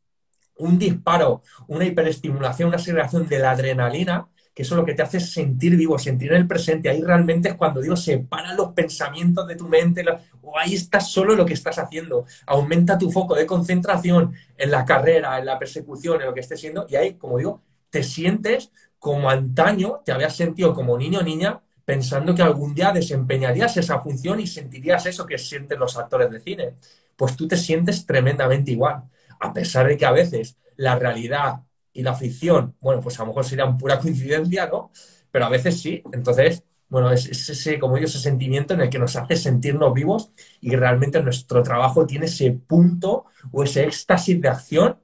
[0.56, 5.18] un disparo, una hiperestimulación, una segregación de la adrenalina que eso lo que te hace
[5.18, 6.88] sentir vivo, sentir en el presente.
[6.88, 10.04] Ahí realmente es cuando digo, separa los pensamientos de tu mente,
[10.42, 12.24] o ahí estás solo lo que estás haciendo.
[12.46, 16.60] Aumenta tu foco de concentración en la carrera, en la persecución, en lo que estés
[16.60, 18.70] siendo, y ahí, como digo, te sientes
[19.04, 24.00] como antaño te habías sentido como niño o niña pensando que algún día desempeñarías esa
[24.00, 26.76] función y sentirías eso que sienten los actores de cine.
[27.14, 29.02] Pues tú te sientes tremendamente igual,
[29.40, 31.60] a pesar de que a veces la realidad
[31.94, 34.90] y la ficción, bueno, pues a lo mejor sería pura coincidencia, ¿no?
[35.30, 36.02] Pero a veces sí.
[36.12, 40.32] Entonces, bueno, es, ese, como digo, ese sentimiento en el que nos hace sentirnos vivos
[40.60, 45.00] y realmente nuestro trabajo tiene ese punto o ese éxtasis de acción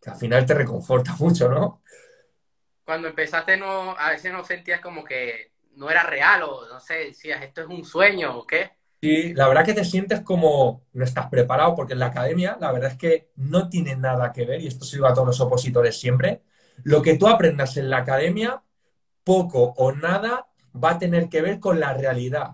[0.00, 1.80] que al final te reconforta mucho, ¿no?
[2.84, 6.94] Cuando empezaste, no, a veces no sentías como que no era real o no sé,
[6.94, 8.72] decías, esto es un sueño o qué.
[9.02, 12.70] Sí, la verdad que te sientes como no estás preparado, porque en la academia la
[12.70, 15.98] verdad es que no tiene nada que ver, y esto digo a todos los opositores
[15.98, 16.42] siempre,
[16.84, 18.62] lo que tú aprendas en la academia,
[19.24, 20.48] poco o nada
[20.82, 22.52] va a tener que ver con la realidad.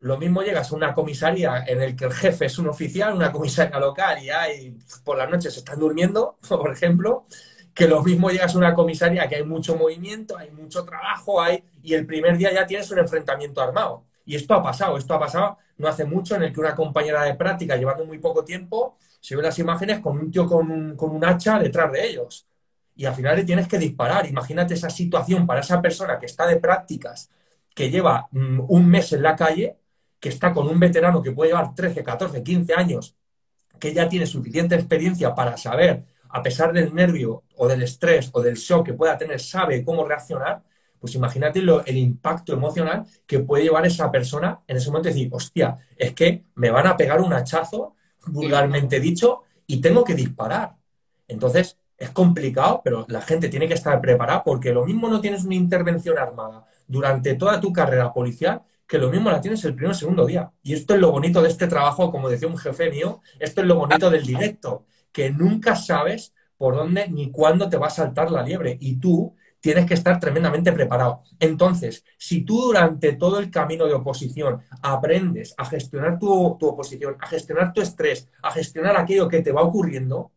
[0.00, 3.32] Lo mismo llegas a una comisaría en el que el jefe es un oficial, una
[3.32, 7.26] comisaría local y hay por las noches se están durmiendo, por ejemplo,
[7.74, 11.64] que lo mismo llegas a una comisaría que hay mucho movimiento, hay mucho trabajo, hay
[11.82, 14.07] y el primer día ya tienes un enfrentamiento armado.
[14.28, 17.24] Y esto ha pasado, esto ha pasado no hace mucho en el que una compañera
[17.24, 21.24] de práctica, llevando muy poco tiempo, se ve las imágenes con un tío con un,
[21.24, 22.46] hacha detrás de ellos.
[22.94, 24.26] Y al final le tienes que disparar.
[24.26, 27.30] Imagínate esa situación para esa persona que está de prácticas,
[27.74, 29.78] que lleva mm, un mes en la calle,
[30.20, 33.16] que está con un veterano que puede llevar 13, 14, 15 años,
[33.80, 38.42] que ya tiene suficiente experiencia para saber, a pesar del nervio o del estrés o
[38.42, 40.62] del shock que pueda tener, sabe cómo reaccionar,
[41.00, 45.28] pues imagínate el impacto emocional que puede llevar esa persona en ese momento y decir,
[45.32, 47.94] hostia, es que me van a pegar un hachazo,
[48.26, 50.76] vulgarmente dicho, y tengo que disparar.
[51.26, 55.44] Entonces, es complicado, pero la gente tiene que estar preparada porque lo mismo no tienes
[55.44, 59.90] una intervención armada durante toda tu carrera policial que lo mismo la tienes el primer
[59.90, 60.50] o segundo día.
[60.62, 63.66] Y esto es lo bonito de este trabajo, como decía un jefe mío, esto es
[63.66, 68.30] lo bonito del directo, que nunca sabes por dónde ni cuándo te va a saltar
[68.30, 68.78] la liebre.
[68.80, 71.22] Y tú tienes que estar tremendamente preparado.
[71.38, 77.16] Entonces, si tú durante todo el camino de oposición aprendes a gestionar tu, tu oposición,
[77.20, 80.32] a gestionar tu estrés, a gestionar aquello que te va ocurriendo,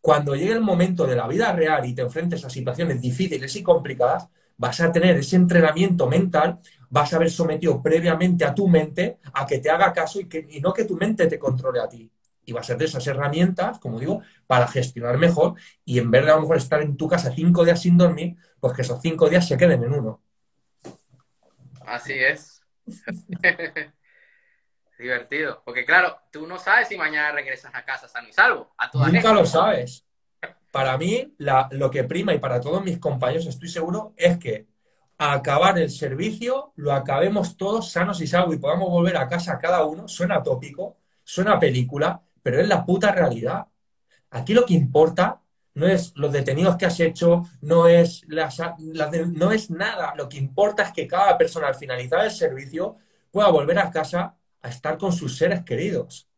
[0.00, 3.62] cuando llegue el momento de la vida real y te enfrentes a situaciones difíciles y
[3.62, 6.58] complicadas, vas a tener ese entrenamiento mental,
[6.90, 10.46] vas a haber sometido previamente a tu mente a que te haga caso y, que,
[10.60, 12.10] no que tu mente te controle a ti.
[12.44, 15.54] Y vas a tener esas herramientas, como digo, para gestionar mejor
[15.84, 18.36] y en vez de a lo mejor estar en tu casa cinco días sin dormir,
[18.62, 20.22] pues que esos cinco días se queden en uno.
[21.84, 22.62] Así es.
[24.96, 25.62] Divertido.
[25.64, 28.72] Porque claro, tú no sabes si mañana regresas a casa sano y salvo.
[28.78, 30.06] A Nunca lo sabes.
[30.70, 34.68] Para mí, lo que prima y para todos mis compañeros estoy seguro es que
[35.18, 39.84] acabar el servicio lo acabemos todos sanos y salvos y podamos volver a casa cada
[39.84, 40.06] uno.
[40.06, 43.66] Suena tópico, suena película, pero es la puta realidad.
[44.30, 45.41] Aquí lo que importa
[45.74, 50.14] no es los detenidos que has hecho, no es, no es nada.
[50.16, 52.96] Lo que importa es que cada persona al finalizar el servicio
[53.30, 56.28] pueda volver a casa a estar con sus seres queridos.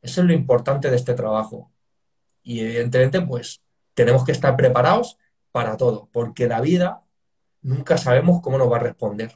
[0.00, 1.72] Eso es lo importante de este trabajo.
[2.42, 3.62] Y evidentemente, pues
[3.94, 5.18] tenemos que estar preparados
[5.50, 7.02] para todo, porque la vida
[7.62, 9.32] nunca sabemos cómo nos va a responder.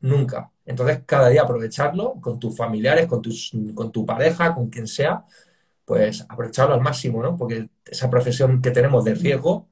[0.00, 0.50] Nunca.
[0.64, 5.24] Entonces, cada día aprovecharlo con tus familiares, con, tus, con tu pareja, con quien sea,
[5.88, 7.34] pues aprovecharlo al máximo, ¿no?
[7.34, 9.70] Porque esa profesión que tenemos de riesgo,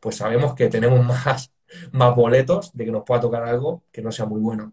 [0.00, 1.52] pues sabemos que tenemos más,
[1.92, 4.72] más boletos de que nos pueda tocar algo que no sea muy bueno.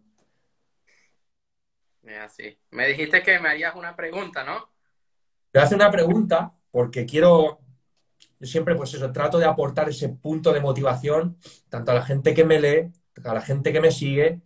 [2.23, 2.57] Así.
[2.71, 4.69] Me dijiste que me harías una pregunta, ¿no?
[5.51, 7.59] Te hace una pregunta porque quiero,
[8.39, 12.33] yo siempre pues eso, trato de aportar ese punto de motivación tanto a la gente
[12.33, 12.91] que me lee,
[13.23, 14.41] a la gente que me sigue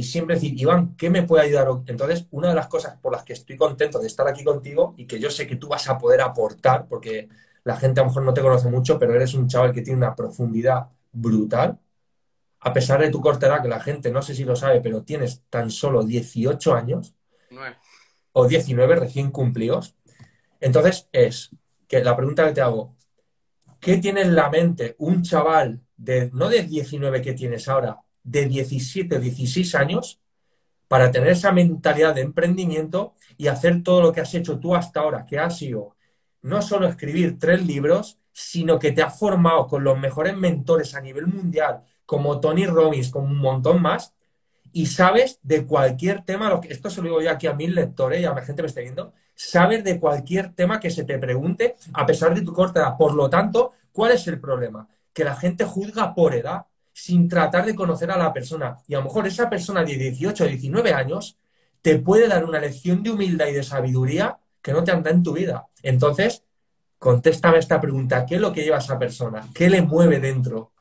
[0.00, 1.68] y siempre decir, Iván, ¿qué me puede ayudar?
[1.84, 5.06] Entonces, una de las cosas por las que estoy contento de estar aquí contigo y
[5.06, 7.28] que yo sé que tú vas a poder aportar, porque
[7.64, 9.98] la gente a lo mejor no te conoce mucho, pero eres un chaval que tiene
[9.98, 11.78] una profundidad brutal,
[12.60, 15.02] a pesar de tu corta edad, que la gente no sé si lo sabe, pero
[15.02, 17.14] tienes tan solo 18 años
[18.32, 19.96] o 19 recién cumplidos.
[20.60, 21.50] Entonces es
[21.86, 22.96] que la pregunta que te hago,
[23.78, 28.46] ¿qué tiene en la mente un chaval de, no de 19 que tienes ahora, de
[28.46, 30.20] 17, 16 años,
[30.88, 35.00] para tener esa mentalidad de emprendimiento y hacer todo lo que has hecho tú hasta
[35.00, 35.96] ahora, que ha sido
[36.42, 41.00] no solo escribir tres libros, sino que te has formado con los mejores mentores a
[41.00, 44.14] nivel mundial, como Tony Robbins, como un montón más,
[44.72, 47.74] y sabes de cualquier tema, lo que, esto se lo digo yo aquí a mil
[47.74, 51.04] lectores y a la gente que me esté viendo, sabes de cualquier tema que se
[51.04, 52.96] te pregunte a pesar de tu corta edad.
[52.96, 54.88] Por lo tanto, ¿cuál es el problema?
[55.12, 58.76] Que la gente juzga por edad sin tratar de conocer a la persona.
[58.86, 61.36] Y a lo mejor esa persona de 18 o 19 años
[61.82, 65.22] te puede dar una lección de humildad y de sabiduría que no te anda en
[65.22, 65.66] tu vida.
[65.82, 66.44] Entonces,
[66.98, 68.26] contéstame esta pregunta.
[68.26, 69.48] ¿Qué es lo que lleva a esa persona?
[69.54, 70.72] ¿Qué le mueve dentro?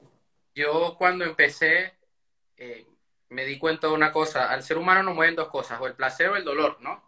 [0.60, 1.93] yo cuando empecé
[2.58, 2.86] eh,
[3.30, 5.95] me di cuenta de una cosa, al ser humano nos mueven dos cosas, o el
[5.95, 7.04] placer o el dolor, ¿no?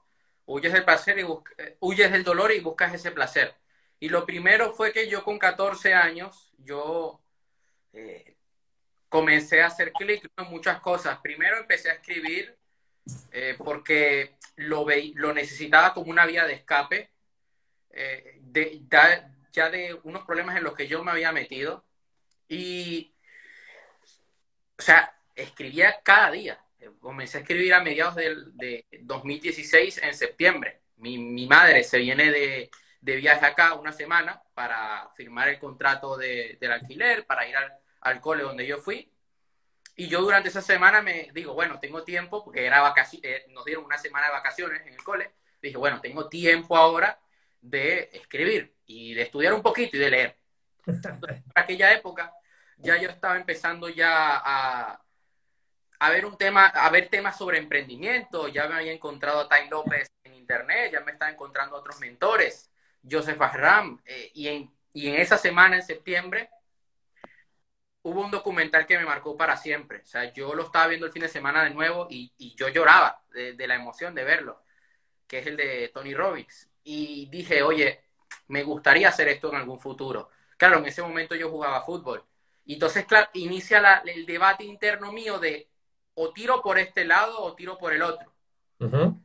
[0.45, 1.23] Huyes del placer y
[1.57, 3.55] eh, huyes del dolor y buscas ese placer.
[3.99, 7.21] Y lo primero fue que yo con 14 años, yo
[7.93, 8.37] eh,
[9.11, 11.19] comencé a hacer clic en muchas cosas.
[11.21, 12.57] Primero empecé a escribir
[13.57, 17.11] porque lo, lo necesitaba como una vía de escape,
[17.89, 18.81] de,
[19.51, 21.85] ya de unos problemas en los que yo me había metido.
[22.47, 23.13] Y
[24.81, 26.59] o sea, escribía cada día.
[27.01, 30.81] Comencé a escribir a mediados de, 2016 en septiembre.
[30.95, 32.71] Mi, madre se viene de,
[33.01, 37.80] viaje acá una semana para firmar el contrato del alquiler, para ir al,
[38.21, 39.11] cole donde yo fui.
[39.95, 43.85] Y yo durante esa semana me digo, bueno, tengo tiempo, porque era eh, nos dieron
[43.85, 45.31] una semana de vacaciones en el cole.
[45.61, 47.19] Dije, bueno, tengo tiempo ahora
[47.61, 50.37] de escribir y de estudiar un poquito y de leer.
[50.87, 52.33] en aquella época
[52.77, 55.01] ya yo estaba empezando ya a,
[55.99, 59.69] a ver un tema, a ver temas sobre emprendimiento, ya me había encontrado a Tai
[59.69, 62.71] López en internet, ya me estaba encontrando otros mentores,
[63.09, 66.49] Joseph Ahram, eh, y, en, y en esa semana, en septiembre,
[68.03, 69.99] hubo un documental que me marcó para siempre.
[69.99, 72.69] O sea, yo lo estaba viendo el fin de semana de nuevo y, y yo
[72.69, 74.63] lloraba de, de, la emoción de verlo,
[75.27, 76.69] que es el de Tony Robbins.
[76.83, 78.03] Y dije, oye,
[78.47, 80.29] me gustaría hacer esto en algún futuro.
[80.57, 82.25] Claro, en ese momento yo jugaba fútbol
[82.65, 85.69] y entonces, claro, inicia el debate interno mío de
[86.13, 88.31] o tiro por este lado o tiro por el otro.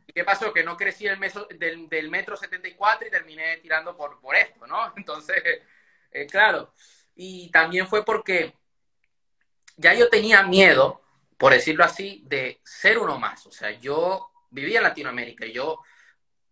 [0.06, 0.52] ¿Y qué pasó?
[0.52, 1.18] Que no crecí el
[1.58, 4.92] del, del, metro 74 y terminé tirando por, por esto, ¿no?
[4.96, 5.42] Entonces,
[6.10, 6.74] eh, claro.
[7.14, 8.54] Y también fue porque
[9.76, 11.02] ya yo tenía miedo,
[11.36, 13.46] por decirlo así, de ser uno más.
[13.46, 15.80] O sea, yo vivía en Latinoamérica, yo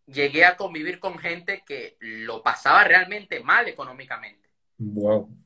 [0.06, 4.48] llegué a convivir con gente que lo pasaba realmente mal económicamente.
[4.78, 5.44] Wow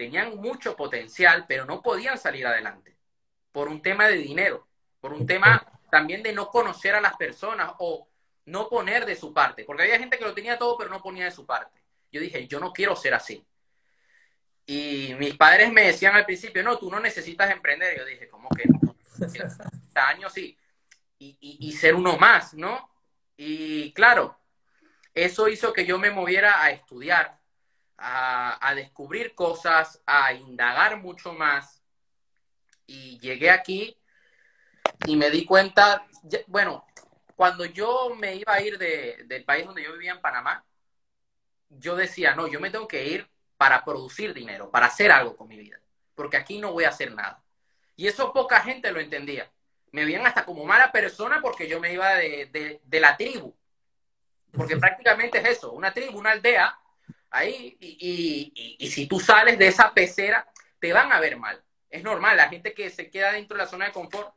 [0.00, 2.96] tenían mucho potencial, pero no podían salir adelante
[3.52, 4.66] por un tema de dinero,
[4.98, 8.08] por un tema también de no conocer a las personas o
[8.46, 11.26] no poner de su parte, porque había gente que lo tenía todo, pero no ponía
[11.26, 11.82] de su parte.
[12.10, 13.46] Yo dije, yo no quiero ser así.
[14.72, 17.98] Y mis padres me decían al principio, no, tú no necesitas emprender.
[17.98, 18.68] Yo dije, ¿cómo que
[19.94, 20.56] años sí.
[21.18, 22.88] Y, y, ser uno más, ¿no?
[23.36, 24.38] Y claro,
[25.12, 27.40] eso hizo que yo me moviera a estudiar,
[27.98, 31.82] a, a descubrir cosas, a indagar mucho más.
[32.86, 33.98] Y llegué aquí
[35.04, 36.06] y me di cuenta,
[36.46, 36.86] bueno,
[37.34, 40.64] cuando yo me iba a ir de, del país donde yo vivía en Panamá,
[41.70, 43.28] yo decía, no, yo me tengo que ir
[43.60, 45.78] para producir dinero, para hacer algo con mi vida,
[46.14, 47.44] porque aquí no voy a hacer nada.
[47.94, 49.52] Y eso poca gente lo entendía.
[49.92, 53.54] Me veían hasta como mala persona porque yo me iba de, de, la tribu.
[54.50, 56.74] Porque prácticamente es eso, una tribu, una aldea,
[57.28, 61.62] ahí, y, y, y, si tú sales de esa pecera, te van a ver mal.
[61.90, 64.32] Es normal, la gente que se queda dentro de la zona de confort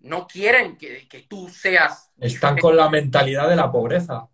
[0.00, 2.12] no quieren que, que tú seas...
[2.20, 4.28] Están con la mentalidad de la pobreza.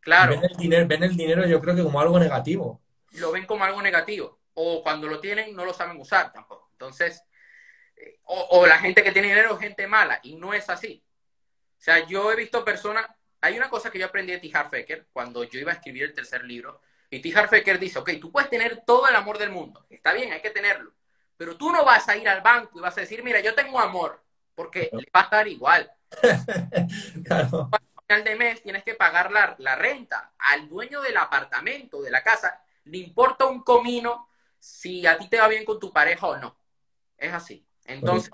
[0.00, 0.30] Claro.
[0.40, 2.80] Ven el, dinero, ven el dinero yo creo que como algo negativo.
[3.16, 4.40] Lo ven como algo negativo.
[4.54, 6.68] O cuando lo tienen no lo saben usar tampoco.
[6.72, 7.22] Entonces,
[7.96, 10.20] eh, o, la gente que tiene dinero es gente mala.
[10.22, 11.02] Y no es así.
[11.78, 13.06] O sea, yo he visto personas...
[13.40, 14.50] Hay una cosa que yo aprendí de T.
[14.70, 16.80] Fecker cuando yo iba a escribir el tercer libro.
[17.10, 17.32] Y T.
[17.46, 19.86] Fecker dice, ok, tú puedes tener todo el amor del mundo.
[19.90, 20.92] Está bien, hay que tenerlo.
[21.36, 23.78] Pero tú no vas a ir al banco y vas a decir, mira, yo tengo
[23.78, 24.22] amor
[24.54, 25.92] porque le va a estar igual.
[27.24, 27.68] claro.
[27.70, 32.10] Al final de mes tienes que pagar la, la, renta al dueño del apartamento, de
[32.10, 32.64] la casa.
[32.86, 36.58] Le importa un comino si a ti te va bien con tu pareja o no.
[37.16, 37.64] Es así.
[37.84, 38.32] Entonces,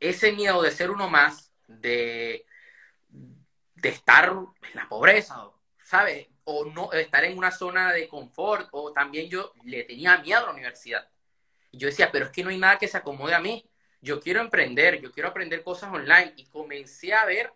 [0.00, 2.44] ese miedo de ser uno más, de,
[3.08, 6.26] de estar en la pobreza, ¿sabes?
[6.44, 10.46] O no estar en una zona de confort, o también yo le tenía miedo a
[10.46, 11.08] la universidad.
[11.72, 13.68] Yo decía, pero es que no hay nada que se acomode a mí
[14.04, 17.52] yo quiero emprender, yo quiero aprender cosas online y comencé a ver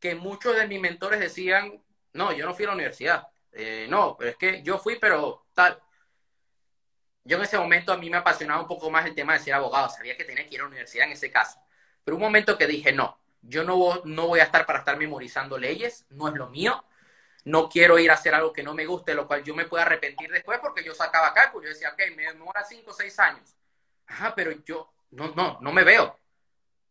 [0.00, 1.82] que muchos de mis mentores decían,
[2.14, 5.46] no, yo no fui a la universidad, eh, no, pero es que yo fui, pero
[5.54, 5.80] tal.
[7.24, 9.54] Yo en ese momento a mí me apasionaba un poco más el tema de ser
[9.54, 11.58] abogado, sabía que tenía que ir a la universidad en ese caso,
[12.04, 16.06] pero un momento que dije, no, yo no, voy a estar para estar memorizando leyes,
[16.10, 16.84] no es lo mío,
[17.44, 19.84] no quiero ir a hacer algo que no me guste, lo cual yo me pueda
[19.84, 23.56] arrepentir después porque yo sacaba cálculo, yo decía, ok, me demora 5 o 6 años.
[24.06, 26.18] Ajá, pero yo, no, no, no me veo.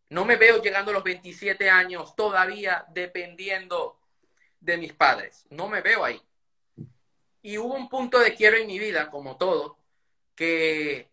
[0.10, 4.00] No me veo llegando a los 27 años todavía dependiendo
[4.60, 5.46] de mis padres.
[5.50, 6.22] No me veo ahí.
[7.46, 9.78] Y hubo un punto de quiero en mi vida, como todo,
[10.34, 11.12] que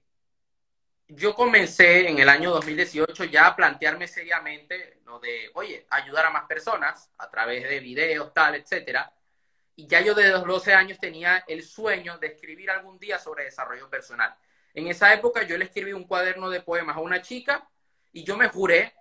[1.06, 6.30] yo comencé en el año 2018 ya a plantearme seriamente lo de, oye, ayudar a
[6.30, 9.14] más personas a través de videos, tal, etcétera.
[9.76, 13.44] Y ya yo desde los 12 años tenía el sueño de escribir algún día sobre
[13.44, 14.34] desarrollo personal.
[14.72, 17.68] En esa época yo le escribí un cuaderno de poemas a una chica
[18.10, 18.94] y yo me juré,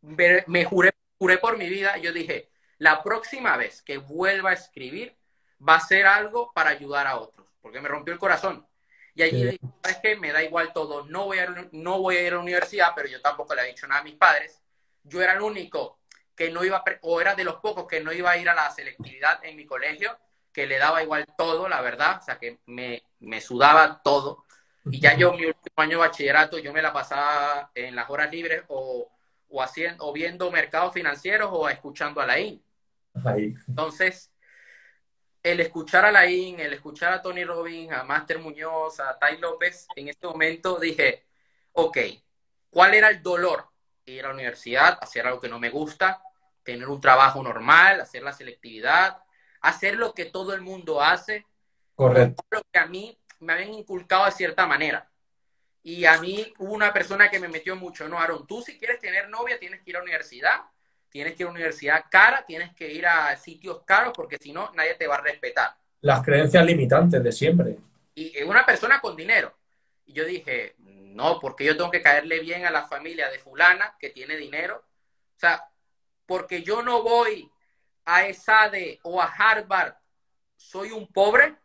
[0.00, 5.18] me juré, juré por mi vida, yo dije, la próxima vez que vuelva a escribir
[5.66, 8.66] va a ser algo para ayudar a otros, porque me rompió el corazón.
[9.14, 12.22] Y allí dije, es que me da igual todo, no voy, a, no voy a
[12.22, 14.60] ir a la universidad, pero yo tampoco le he dicho nada a mis padres.
[15.02, 16.00] Yo era el único
[16.34, 18.70] que no iba, o era de los pocos que no iba a ir a la
[18.70, 20.18] selectividad en mi colegio,
[20.52, 24.44] que le daba igual todo, la verdad, o sea, que me, me sudaba todo.
[24.90, 28.30] Y ya yo, mi último año de bachillerato, yo me la pasaba en las horas
[28.30, 29.10] libres o,
[29.48, 32.62] o, haciendo, o viendo mercados financieros o escuchando a la IN.
[33.66, 34.30] Entonces,
[35.46, 39.38] el escuchar a la IN, el escuchar a Tony Robbins, a Master Muñoz, a Tai
[39.38, 41.24] López, en este momento dije,
[41.70, 41.98] ok,
[42.68, 43.68] ¿cuál era el dolor?
[44.06, 46.20] Ir a la universidad, hacer algo que no me gusta,
[46.64, 49.22] tener un trabajo normal, hacer la selectividad,
[49.60, 51.46] hacer lo que todo el mundo hace.
[51.94, 52.44] Correcto.
[52.50, 55.08] Lo que a mí me habían inculcado de cierta manera.
[55.84, 58.98] Y a mí hubo una persona que me metió mucho, no, Aaron, tú si quieres
[58.98, 60.62] tener novia tienes que ir a la universidad,
[61.08, 64.52] tienes que ir a una universidad cara, tienes que ir a sitios caros porque si
[64.52, 65.76] no nadie te va a respetar.
[66.00, 67.78] Las creencias limitantes de siempre.
[68.14, 69.54] Y una persona con dinero.
[70.06, 73.96] Y yo dije, no, porque yo tengo que caerle bien a la familia de fulana
[73.98, 74.84] que tiene dinero.
[75.36, 75.68] O sea,
[76.26, 77.50] porque yo no voy
[78.04, 79.94] a ESADE o a Harvard,
[80.56, 81.56] soy un pobre.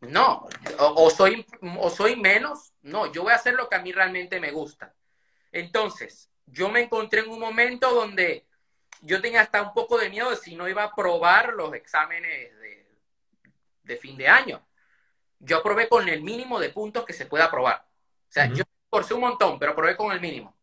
[0.00, 0.48] No,
[0.78, 1.46] o, soy,
[1.78, 2.72] o soy menos.
[2.82, 4.94] No, yo voy a hacer lo que a mí realmente me gusta.
[5.52, 8.46] Entonces, yo me encontré en un momento donde
[9.00, 12.56] yo tenía hasta un poco de miedo de si no iba a probar los exámenes
[12.60, 12.86] de,
[13.82, 14.64] de fin de año.
[15.38, 17.84] Yo aprobé con el mínimo de puntos que se pueda aprobar.
[18.28, 20.56] O sea, yo forcé un montón, pero aprobé con el mínimo.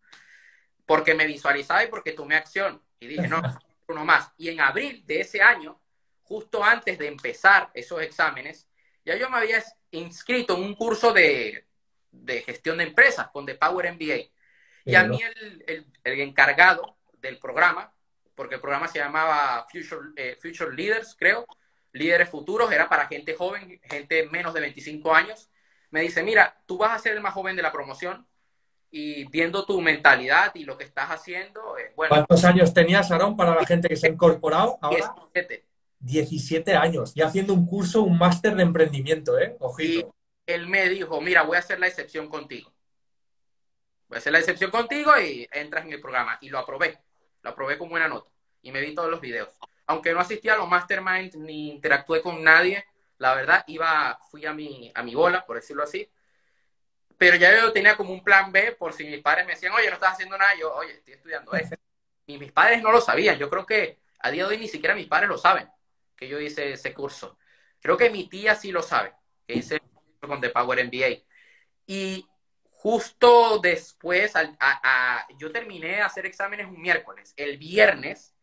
[0.85, 2.81] Porque me visualizaba y porque tomé acción.
[2.99, 3.41] Y dije, no,
[3.87, 4.31] uno más.
[4.37, 5.81] Y en abril de ese año,
[6.23, 8.67] justo antes de empezar esos exámenes,
[9.03, 11.65] Ya yo me había inscrito en un curso de,
[12.11, 14.29] de gestión de empresas con The Power MBA.
[14.85, 17.93] Y a mí el, el, el, encargado del programa,
[18.35, 21.45] porque el programa se llamaba Future, eh, Future Leaders, creo,
[21.91, 25.49] líderes futuros, era para gente joven, gente menos de 25 años,
[25.91, 28.27] me dice, mira, tú vas a ser el más joven de la promoción
[28.91, 32.09] y viendo tu mentalidad y lo que estás haciendo, eh, bueno.
[32.09, 35.13] ¿Cuántos años tenías, Aaron, para la gente que se ha incorporado ahora?
[35.33, 35.65] 17.
[36.01, 39.57] 17 años, y haciendo un curso, un máster de emprendimiento, ¿eh?
[39.59, 40.15] Ojito.
[40.47, 42.71] Y él me dijo, mira, voy a hacer la excepción contigo.
[44.09, 46.37] Voy a hacer la excepción contigo y entras en el programa.
[46.41, 46.99] Y lo aprobé.
[47.43, 48.29] Lo aprobé con buena nota.
[48.63, 49.49] Y me vi todos los videos.
[49.85, 52.83] Aunque no asistí a los masterminds ni interactué con nadie,
[53.19, 56.09] la verdad, iba, fui a mi, a mi bola, por decirlo así.
[57.17, 59.87] Pero ya yo tenía como un plan B por si mis padres me decían, oye,
[59.87, 61.75] no estás haciendo nada, yo, oye, estoy estudiando eso.
[62.25, 63.37] Y mis padres no lo sabían.
[63.37, 65.69] Yo creo que a día de hoy ni siquiera mis padres lo saben,
[66.15, 67.37] que yo hice ese curso.
[67.79, 69.13] Creo que mi tía sí lo sabe,
[69.45, 69.81] que hice
[70.19, 71.23] con The Power MBA.
[71.87, 72.28] Y
[72.81, 77.33] justo después, a, a, yo terminé de hacer exámenes un miércoles.
[77.35, 78.33] El viernes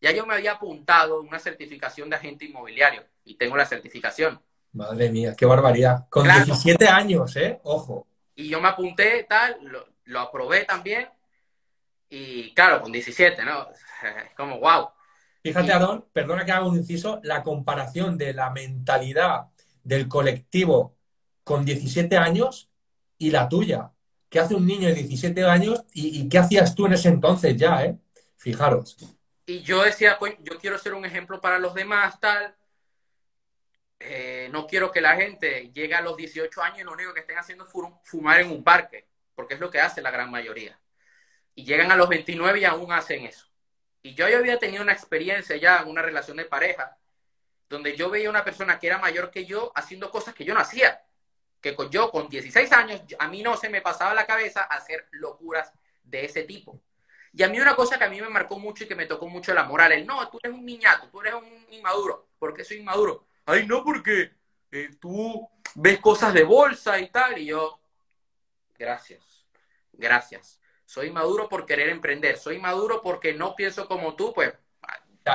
[0.00, 4.40] ya yo me había apuntado una certificación de agente inmobiliario y tengo la certificación.
[4.72, 6.06] Madre mía, qué barbaridad.
[6.08, 6.46] Con claro.
[6.46, 7.60] 17 años, ¿eh?
[7.64, 8.06] Ojo.
[8.34, 11.08] Y yo me apunté, tal, lo, lo, aprobé también.
[12.08, 13.68] Y claro, con 17, ¿no?
[13.72, 14.88] Es como, wow.
[15.42, 19.48] Fíjate, Aaron, perdona que haga un inciso, la comparación de la mentalidad
[19.84, 20.96] del colectivo
[21.44, 22.70] con 17 años
[23.18, 23.92] y la tuya.
[24.28, 27.56] ¿Qué hace un niño de 17 años y, y qué hacías tú en ese entonces
[27.56, 27.96] ya, eh?
[28.36, 28.96] Fijaros.
[29.46, 32.54] Y yo decía, yo quiero ser un ejemplo para los demás, tal.
[34.00, 37.20] Eh, no quiero que la gente llegue a los 18 años y lo único que
[37.20, 37.70] estén haciendo es
[38.02, 40.78] fumar en un parque, porque es lo que hace la gran mayoría.
[41.54, 43.46] Y llegan a los 29 y aún hacen eso.
[44.02, 46.98] Y yo había tenido una experiencia ya en una relación de pareja,
[47.68, 50.60] donde yo veía una persona que era mayor que yo haciendo cosas que yo no
[50.60, 51.05] hacía.
[51.74, 55.72] Que yo con 16 años, a mí no se me pasaba la cabeza hacer locuras
[56.04, 56.80] de ese tipo.
[57.32, 59.28] Y a mí una cosa que a mí me marcó mucho y que me tocó
[59.28, 62.28] mucho la moral, el no, tú eres un niñato, tú eres un inmaduro.
[62.38, 63.26] ¿Por qué soy inmaduro?
[63.44, 64.32] Ay, no, porque
[64.70, 67.38] eh, tú ves cosas de bolsa y tal.
[67.38, 67.80] Y yo,
[68.78, 69.46] gracias,
[69.92, 70.60] gracias.
[70.84, 72.38] Soy maduro por querer emprender.
[72.38, 74.54] Soy maduro porque no pienso como tú, pues.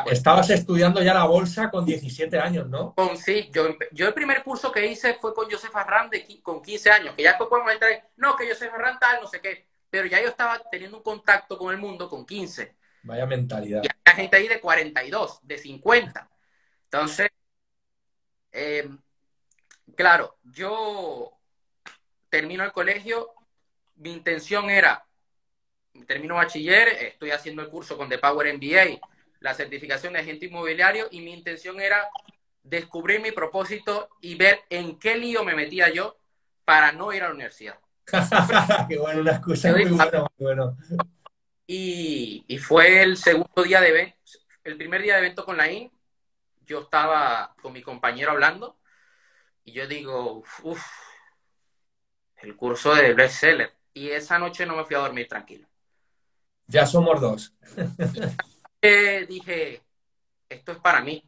[0.03, 2.93] Pues Estabas estudiando ya la bolsa con 17 años, ¿no?
[2.95, 6.61] Con, sí, yo, yo el primer curso que hice fue con Joseph Arran de, con
[6.61, 9.41] 15 años, que ya después podemos entrar en, no, que Joseph Arran tal, no sé
[9.41, 9.67] qué.
[9.89, 12.75] Pero ya yo estaba teniendo un contacto con el mundo con 15.
[13.03, 13.83] Vaya mentalidad.
[13.83, 16.29] Y hay gente ahí de 42, de 50.
[16.85, 17.29] Entonces,
[18.53, 18.89] eh,
[19.95, 21.33] claro, yo
[22.29, 23.33] termino el colegio,
[23.95, 25.05] mi intención era,
[26.07, 28.99] termino bachiller, estoy haciendo el curso con The Power MBA,
[29.41, 32.09] la certificación de agente inmobiliario, y mi intención era
[32.63, 36.17] descubrir mi propósito y ver en qué lío me metía yo
[36.63, 37.77] para no ir a la universidad.
[38.87, 40.77] qué bueno, una excusa muy buena, muy bueno.
[41.67, 44.17] Y, y, fue el segundo día de evento,
[44.63, 45.91] el primer día de evento con la IN,
[46.65, 48.77] yo estaba con mi compañero hablando
[49.63, 50.85] y yo digo, uff,
[52.37, 53.73] el curso de bestseller.
[53.93, 55.67] Y esa noche no me fui a dormir tranquilo.
[56.67, 57.53] Ya somos dos.
[58.81, 59.81] dije,
[60.49, 61.23] esto es para mí.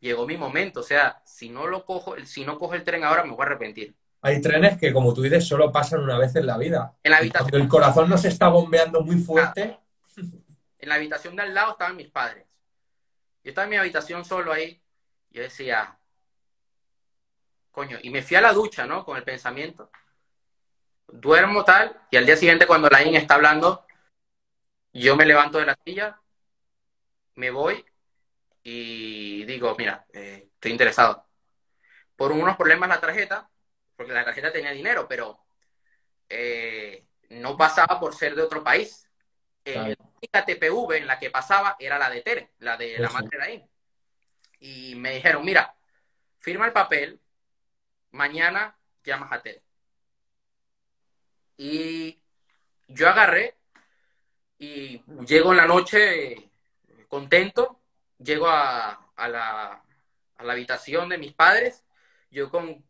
[0.00, 3.24] Llegó mi momento, o sea, si no lo cojo, si no cojo el tren ahora
[3.24, 3.94] me voy a arrepentir.
[4.20, 6.96] Hay trenes que, como tú dices, solo pasan una vez en la vida.
[7.02, 7.50] En la habitación.
[7.50, 9.78] Cuando el corazón no se está bombeando muy fuerte.
[10.78, 12.44] En la habitación de al lado estaban mis padres.
[13.42, 14.80] Yo estaba en mi habitación solo ahí.
[15.30, 15.98] Yo decía,
[17.70, 19.04] coño, y me fui a la ducha, ¿no?
[19.04, 19.90] Con el pensamiento.
[21.06, 23.86] Duermo tal, y al día siguiente cuando la IN está hablando,
[24.92, 26.20] yo me levanto de la silla,
[27.38, 27.84] me voy
[28.64, 31.24] y digo, mira, eh, estoy interesado.
[32.16, 33.48] Por unos problemas la tarjeta,
[33.96, 35.38] porque la tarjeta tenía dinero, pero
[36.28, 39.08] eh, no pasaba por ser de otro país.
[39.64, 43.38] Eh, única TPV en la que pasaba era la de Tere, la de la madre
[43.38, 43.64] de ahí.
[44.58, 45.76] Y me dijeron, mira,
[46.40, 47.20] firma el papel,
[48.10, 49.62] mañana llamas a Tere.
[51.56, 52.20] Y
[52.88, 53.56] yo agarré
[54.58, 56.47] y llego en la noche
[57.08, 57.80] contento,
[58.18, 59.82] llego a, a, la,
[60.36, 61.84] a la habitación de mis padres,
[62.30, 62.84] yo con,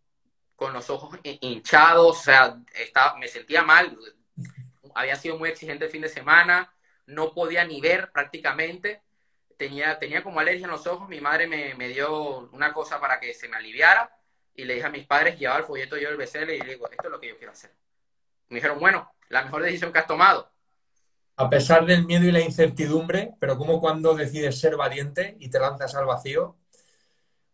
[0.56, 3.96] con los ojos hinchados, o sea, estaba, me sentía mal,
[4.94, 6.74] había sido muy exigente el fin de semana,
[7.06, 9.02] no podía ni ver prácticamente,
[9.56, 13.20] tenía, tenía como alergia en los ojos, mi madre me, me dio una cosa para
[13.20, 14.18] que se me aliviara
[14.54, 16.90] y le dije a mis padres, llevaba el folleto yo el BCL y le digo,
[16.90, 17.72] esto es lo que yo quiero hacer.
[18.48, 20.50] Me dijeron, bueno, la mejor decisión que has tomado.
[21.40, 25.60] A pesar del miedo y la incertidumbre, pero como cuando decides ser valiente y te
[25.60, 26.56] lanzas al vacío,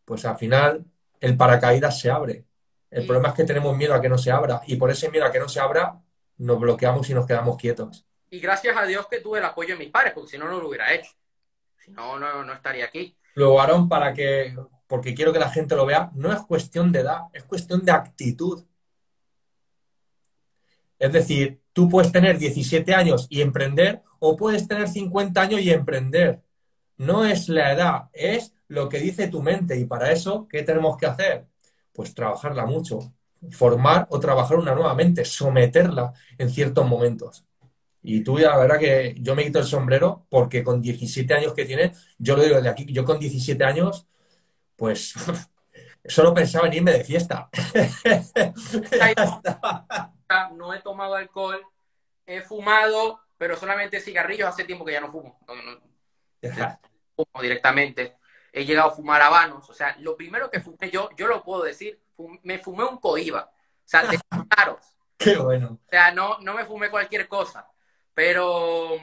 [0.06, 0.86] pues al final
[1.20, 2.46] el paracaídas se abre.
[2.90, 5.26] El problema es que tenemos miedo a que no se abra y por ese miedo
[5.26, 6.00] a que no se abra
[6.38, 8.06] nos bloqueamos y nos quedamos quietos.
[8.30, 10.58] Y gracias a Dios que tuve el apoyo de mis padres, porque si no, no
[10.58, 11.10] lo hubiera hecho.
[11.78, 13.16] Si no, no, no estaría aquí.
[13.34, 14.56] Luego, Aarón, para que,
[14.86, 17.92] porque quiero que la gente lo vea, no es cuestión de edad, es cuestión de
[17.92, 18.64] actitud.
[20.98, 25.70] Es decir, tú puedes tener 17 años y emprender o puedes tener 50 años y
[25.70, 26.40] emprender.
[26.96, 29.78] No es la edad, es lo que dice tu mente.
[29.78, 31.46] Y para eso, ¿qué tenemos que hacer?
[31.92, 33.12] Pues trabajarla mucho,
[33.50, 37.44] formar o trabajar una nueva mente, someterla en ciertos momentos.
[38.02, 41.64] Y tú, la verdad que yo me quito el sombrero porque con 17 años que
[41.64, 44.06] tienes, yo lo digo de aquí, yo con 17 años,
[44.76, 45.14] pues
[46.06, 47.48] solo pensaba en irme de fiesta.
[50.54, 51.60] no he tomado alcohol,
[52.26, 55.38] he fumado, pero solamente cigarrillos hace tiempo que ya no fumo.
[57.16, 58.16] fumo directamente.
[58.52, 59.68] He llegado a fumar habanos.
[59.68, 62.00] O sea, lo primero que fumé yo, yo lo puedo decir,
[62.42, 63.50] me fumé un coiba.
[63.52, 64.18] O sea, de
[64.48, 64.96] claros.
[65.16, 65.80] Qué bueno.
[65.84, 67.68] O sea, no, no me fumé cualquier cosa.
[68.14, 69.00] Pero,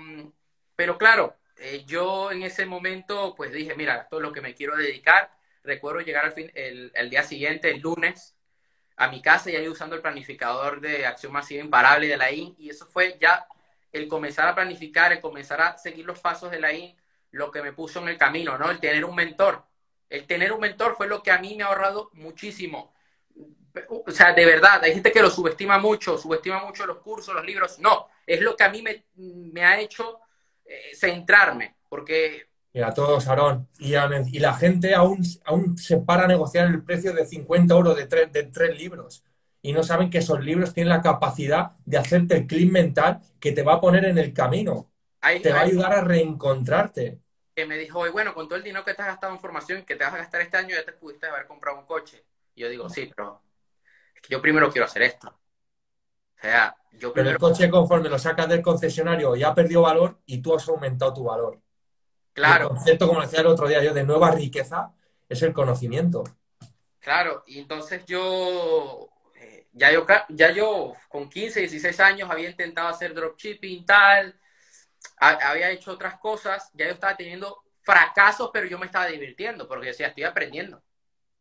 [0.75, 4.55] pero claro, eh, yo en ese momento pues dije, mira, esto es lo que me
[4.55, 5.31] quiero dedicar.
[5.63, 8.35] Recuerdo llegar al fin, el, el día siguiente, el lunes,
[9.01, 12.55] a mi casa y ahí usando el planificador de acción masiva imparable de la IN
[12.59, 13.47] y eso fue ya
[13.91, 16.95] el comenzar a planificar, el comenzar a seguir los pasos de la IN,
[17.31, 18.69] lo que me puso en el camino, ¿no?
[18.69, 19.65] El tener un mentor.
[20.07, 22.93] El tener un mentor fue lo que a mí me ha ahorrado muchísimo.
[23.89, 27.45] O sea, de verdad, hay gente que lo subestima mucho, subestima mucho los cursos, los
[27.45, 27.79] libros.
[27.79, 30.19] No, es lo que a mí me, me ha hecho
[30.63, 33.67] eh, centrarme, porque a todos, Aarón.
[33.79, 37.97] Y, y, la gente aún, aún se para a negociar el precio de 50 euros
[37.97, 39.23] de tres, de tres libros.
[39.61, 43.51] Y no saben que esos libros tienen la capacidad de hacerte el clip mental que
[43.51, 44.89] te va a poner en el camino.
[45.43, 47.19] te va a ayudar a reencontrarte.
[47.53, 49.95] Que me dijo, bueno, con todo el dinero que te has gastado en formación, que
[49.95, 52.23] te vas a gastar este año, ya te pudiste haber comprado un coche.
[52.55, 53.41] Y yo digo, sí, pero
[54.15, 55.27] es que yo primero quiero hacer esto.
[55.27, 57.13] O sea, yo primero...
[57.13, 61.13] Pero el coche conforme lo sacas del concesionario ya perdió valor y tú has aumentado
[61.13, 61.59] tu valor.
[62.33, 62.69] Claro.
[62.69, 64.93] El concepto, como decía el otro día yo, de nueva riqueza
[65.27, 66.23] es el conocimiento.
[66.99, 72.89] Claro, y entonces yo, eh, ya yo, ya yo con 15, 16 años había intentado
[72.89, 74.39] hacer dropshipping, tal,
[75.17, 79.87] había hecho otras cosas, ya yo estaba teniendo fracasos, pero yo me estaba divirtiendo, porque
[79.87, 80.83] decía, estoy aprendiendo.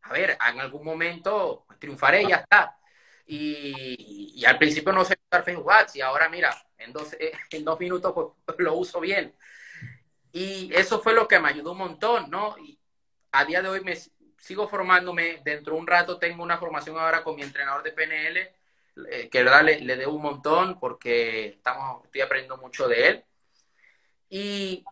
[0.03, 2.77] A ver, en algún momento pues, triunfaré y ya está.
[3.27, 7.79] Y, al principio no sé usar Facebook Ads, y ahora mira, en dos, en dos
[7.79, 8.27] minutos pues,
[8.59, 9.35] lo uso bien.
[10.31, 12.57] Y eso fue lo que me ayudó un montón, ¿no?
[12.57, 12.79] Y
[13.31, 13.95] a día de hoy me
[14.37, 15.41] sigo formándome.
[15.43, 18.55] Dentro de un rato tengo una formación ahora con mi entrenador de PNL,
[19.09, 23.25] eh, que verdad le, le debo un montón porque estamos, estoy aprendiendo mucho de él.
[24.29, 24.83] Y,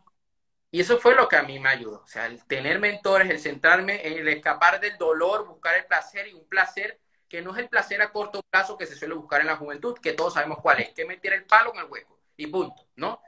[0.71, 2.01] y eso fue lo que a mí me ayudó.
[2.03, 6.33] O sea, el tener mentores, el centrarme, el escapar del dolor, buscar el placer y
[6.33, 9.47] un placer que no es el placer a corto plazo que se suele buscar en
[9.47, 12.47] la juventud, que todos sabemos cuál es, que meter el palo en el hueco y
[12.47, 13.21] punto, ¿no?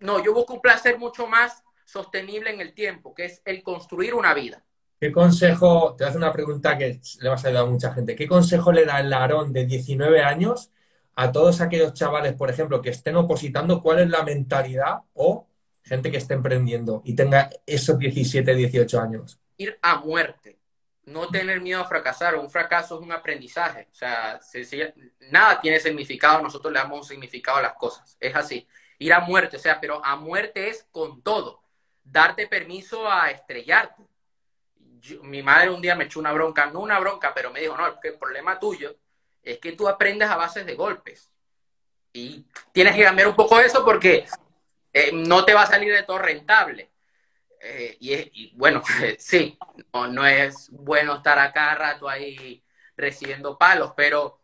[0.00, 4.14] No, yo busco un placer mucho más sostenible en el tiempo, que es el construir
[4.14, 4.64] una vida.
[4.98, 8.28] ¿Qué consejo, te hace una pregunta que le vas a ayudar a mucha gente, ¿qué
[8.28, 10.70] consejo le da el Aarón de 19 años
[11.14, 15.46] a todos aquellos chavales, por ejemplo, que estén opositando, cuál es la mentalidad o
[15.82, 19.40] gente que esté emprendiendo y tenga esos 17, 18 años?
[19.56, 20.58] Ir a muerte,
[21.04, 24.38] no tener miedo a fracasar, un fracaso es un aprendizaje, o sea,
[25.30, 28.66] nada tiene significado, nosotros le damos un significado a las cosas, es así
[29.00, 31.62] ir a muerte, o sea, pero a muerte es con todo,
[32.04, 34.02] darte permiso a estrellarte.
[35.22, 37.86] mi madre un día me echó una bronca, no una bronca, pero me dijo, no,
[37.86, 38.94] el problema tuyo
[39.42, 41.32] es que tú aprendes a bases de golpes.
[42.12, 44.26] Y tienes que cambiar un poco eso porque
[44.92, 46.90] eh, no te va a salir de todo rentable.
[47.62, 48.82] Eh, y, bueno,
[49.18, 49.58] sí,
[49.94, 52.62] no, no, es bueno estar a cada rato ahí
[52.96, 54.39] recibiendo palos, pero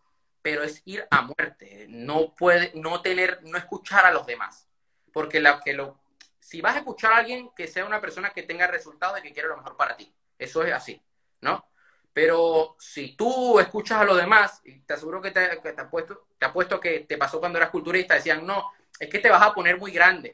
[0.47, 4.69] pero es ir a muerte, no puede, no tener, no escuchar a los demás,
[5.13, 5.99] porque la, que lo,
[6.39, 9.33] si vas a escuchar a alguien que sea una persona que tenga resultados y que
[9.33, 11.03] quiere lo mejor para ti, eso es así,
[11.41, 11.69] ¿no?
[12.13, 16.29] Pero si tú escuchas a los demás, y te aseguro que te, que te, apuesto,
[16.39, 18.71] te apuesto que te pasó cuando eras culturista, decían, no,
[19.01, 20.31] es que te vas a poner muy grande.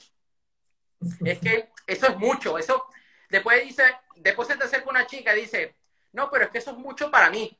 [1.25, 2.85] Es que eso es mucho, eso,
[3.31, 3.85] después dice,
[4.17, 5.75] después se te acerca una chica y dice,
[6.13, 7.59] no, pero es que eso es mucho para mí.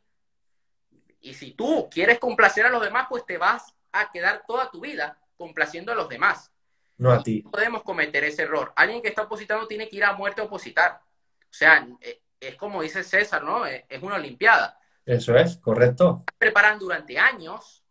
[1.23, 4.81] Y si tú quieres complacer a los demás, pues te vas a quedar toda tu
[4.81, 6.51] vida complaciendo a los demás.
[6.99, 7.43] No a ti.
[7.45, 8.73] No podemos cometer ese error.
[8.77, 11.01] Alguien que está opositando tiene que ir a muerte a opositar.
[11.43, 13.65] O sea, eh, es como dice César, ¿no?
[13.67, 14.79] Es una Olimpiada.
[15.07, 16.25] Eso es, correcto.
[16.39, 17.85] Preparan durante años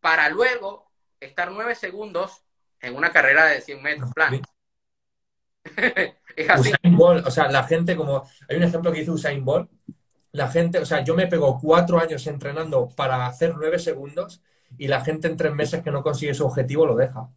[0.00, 2.44] para luego estar nueve segundos
[2.80, 4.42] en una carrera de 100 metros plan.
[6.36, 6.70] es así.
[6.70, 8.28] Usain Bolt, o sea, la gente como...
[8.48, 9.70] Hay un ejemplo que hizo Usain Bolt
[10.32, 14.42] la gente, o sea, yo me pego cuatro años entrenando para hacer nueve segundos
[14.78, 17.28] y la gente en tres meses que no consigue su objetivo lo deja.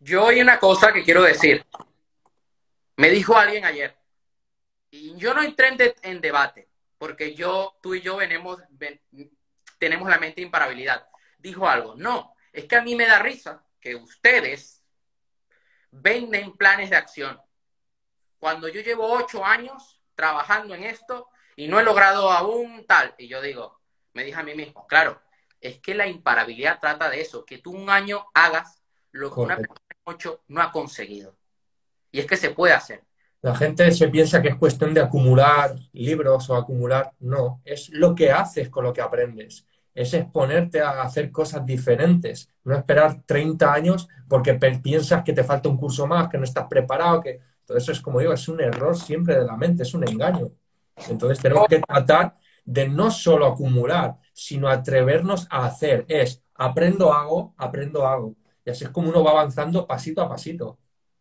[0.00, 1.64] Yo hay una cosa que quiero decir.
[2.96, 3.96] Me dijo alguien ayer,
[4.90, 6.68] y yo no entré en, debate,
[6.98, 8.60] porque yo, tú y yo venemos,
[9.78, 11.08] tenemos la mente imparabilidad.
[11.38, 14.84] Dijo algo, no, es que a mí me da risa que ustedes
[15.90, 17.40] venden planes de acción.
[18.38, 23.28] Cuando yo llevo ocho años trabajando en esto y no he logrado aún tal, y
[23.28, 23.80] yo digo,
[24.12, 25.20] me dije a mí mismo, claro,
[25.60, 28.82] es que la imparabilidad trata de eso, que tú un año hagas
[29.12, 31.36] lo que una persona en ocho no ha conseguido.
[32.10, 33.02] Y es que se puede hacer.
[33.40, 37.12] La gente se piensa que es cuestión de acumular libros o acumular.
[37.20, 39.66] No, es lo que haces con lo que aprendes.
[39.94, 42.48] Es exponerte a hacer cosas diferentes.
[42.64, 46.66] No esperar 30 años porque piensas que te falta un curso más, que no estás
[46.68, 49.94] preparado, que todo eso es como digo, es un error siempre de la mente, es
[49.94, 50.50] un engaño.
[51.08, 56.04] Entonces tenemos que tratar de no solo acumular, sino atrevernos a hacer.
[56.08, 58.34] Es aprendo, hago, aprendo, hago.
[58.64, 60.78] Y así es como uno va avanzando pasito a pasito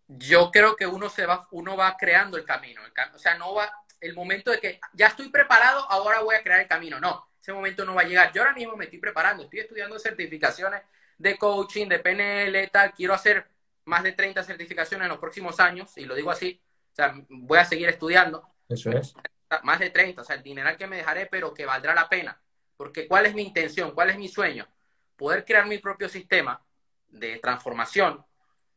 [0.08, 2.82] yo creo que uno se va, uno va creando el camino.
[3.14, 6.60] o sea, no va el momento de que ya estoy preparado, ahora voy a crear
[6.60, 7.00] el camino.
[7.00, 8.32] No, ese momento no va a llegar.
[8.34, 10.82] Yo ahora mismo me estoy preparando, estoy estudiando certificaciones
[11.18, 12.94] de coaching, de PNL, tal.
[12.94, 13.48] Quiero hacer
[13.86, 16.62] más de 30 certificaciones en los próximos años, y lo digo así.
[16.92, 18.48] O sea, voy a seguir estudiando.
[18.68, 19.16] Eso es.
[19.64, 22.40] Más de 30, o sea, el dinero que me dejaré, pero que valdrá la pena.
[22.76, 23.92] Porque ¿cuál es mi intención?
[23.92, 24.68] ¿Cuál es mi sueño?
[25.16, 26.62] Poder crear mi propio sistema
[27.08, 28.26] de transformación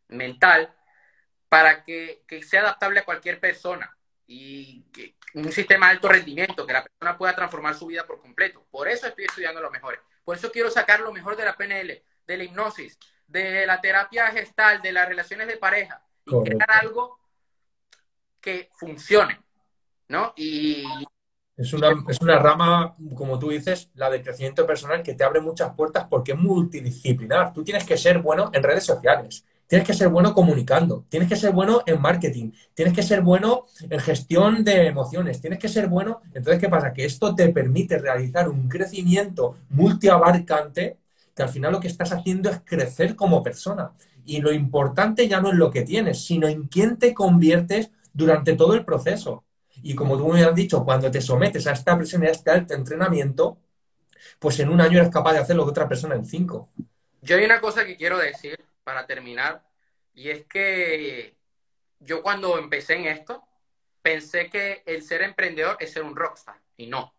[0.09, 0.75] mental
[1.49, 3.97] para que, sea adaptable a cualquier persona
[4.27, 8.21] y que un sistema de alto rendimiento, que la persona pueda transformar su vida por
[8.21, 8.67] completo.
[8.71, 10.03] Por eso estoy estudiando lo mejor.
[10.25, 14.31] Por eso quiero sacar lo mejor de la PNL, de la hipnosis, de la terapia
[14.31, 17.21] gestal, de las relaciones de pareja y crear algo
[18.41, 19.41] que funcione,
[20.09, 20.33] ¿no?
[20.37, 20.85] Y
[21.57, 25.41] es una, es una rama, como tú dices, la de crecimiento personal que te abre
[25.41, 27.53] muchas puertas porque es multidisciplinar.
[27.53, 31.35] Tú tienes que ser bueno en redes sociales, Tienes que ser bueno comunicando, tienes que
[31.35, 35.89] ser bueno en marketing, tienes que ser bueno en gestión de emociones, tienes que ser
[35.89, 36.21] bueno.
[36.35, 36.93] Entonces, ¿qué pasa?
[36.93, 40.99] Que esto te permite realizar un crecimiento multiabarcante
[41.35, 43.91] que al final lo que estás haciendo es crecer como persona.
[44.25, 48.55] Y lo importante ya no es lo que tienes, sino en quién te conviertes durante
[48.55, 49.45] todo el proceso.
[49.83, 52.51] Y como tú me has dicho, cuando te sometes a esta presión y a este
[52.51, 53.59] alto entrenamiento,
[54.39, 56.71] pues en un año eres capaz de hacer lo que otra persona en cinco.
[57.23, 59.63] Yo hay una cosa que quiero decir para terminar,
[60.15, 61.37] y es que
[62.01, 63.43] yo cuando empecé en esto,
[64.03, 67.15] pensé que el ser emprendedor es ser un rockstar, y no.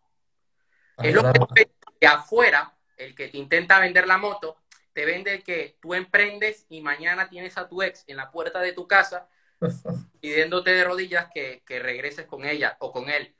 [1.02, 1.22] Es lo
[1.54, 4.56] que, que afuera, el que te intenta vender la moto,
[4.92, 8.72] te vende que tú emprendes y mañana tienes a tu ex en la puerta de
[8.72, 9.28] tu casa
[10.20, 13.34] pidiéndote de rodillas que, regreses con ella o con él.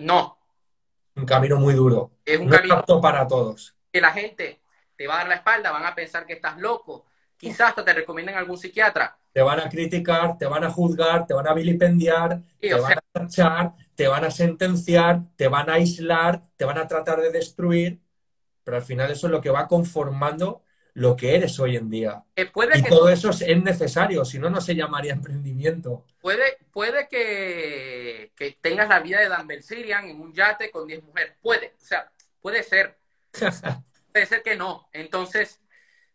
[0.00, 0.38] No.
[1.14, 2.12] Un camino muy duro.
[2.24, 3.76] Es un camino para todos.
[3.92, 4.60] Que la gente
[4.96, 7.92] te va a dar la espalda, van a pensar que estás loco, quizás hasta te
[7.92, 9.16] recomienden algún psiquiatra.
[9.32, 13.00] Te van a criticar, te van a juzgar, te van a vilipendiar, te van a
[13.12, 18.00] tachar, te van a sentenciar, te van a aislar, te van a tratar de destruir,
[18.64, 20.62] pero al final eso es lo que va conformando
[21.00, 22.22] lo que eres hoy en día.
[22.36, 26.04] Eh, puede y todo eso es necesario, si no, no se llamaría emprendimiento.
[26.20, 31.02] Puede, puede que, que tengas la vida de Dan Sirian en un yate con 10
[31.04, 31.32] mujeres.
[31.40, 32.98] Puede, o sea, puede ser.
[34.12, 34.90] puede ser que no.
[34.92, 35.62] Entonces,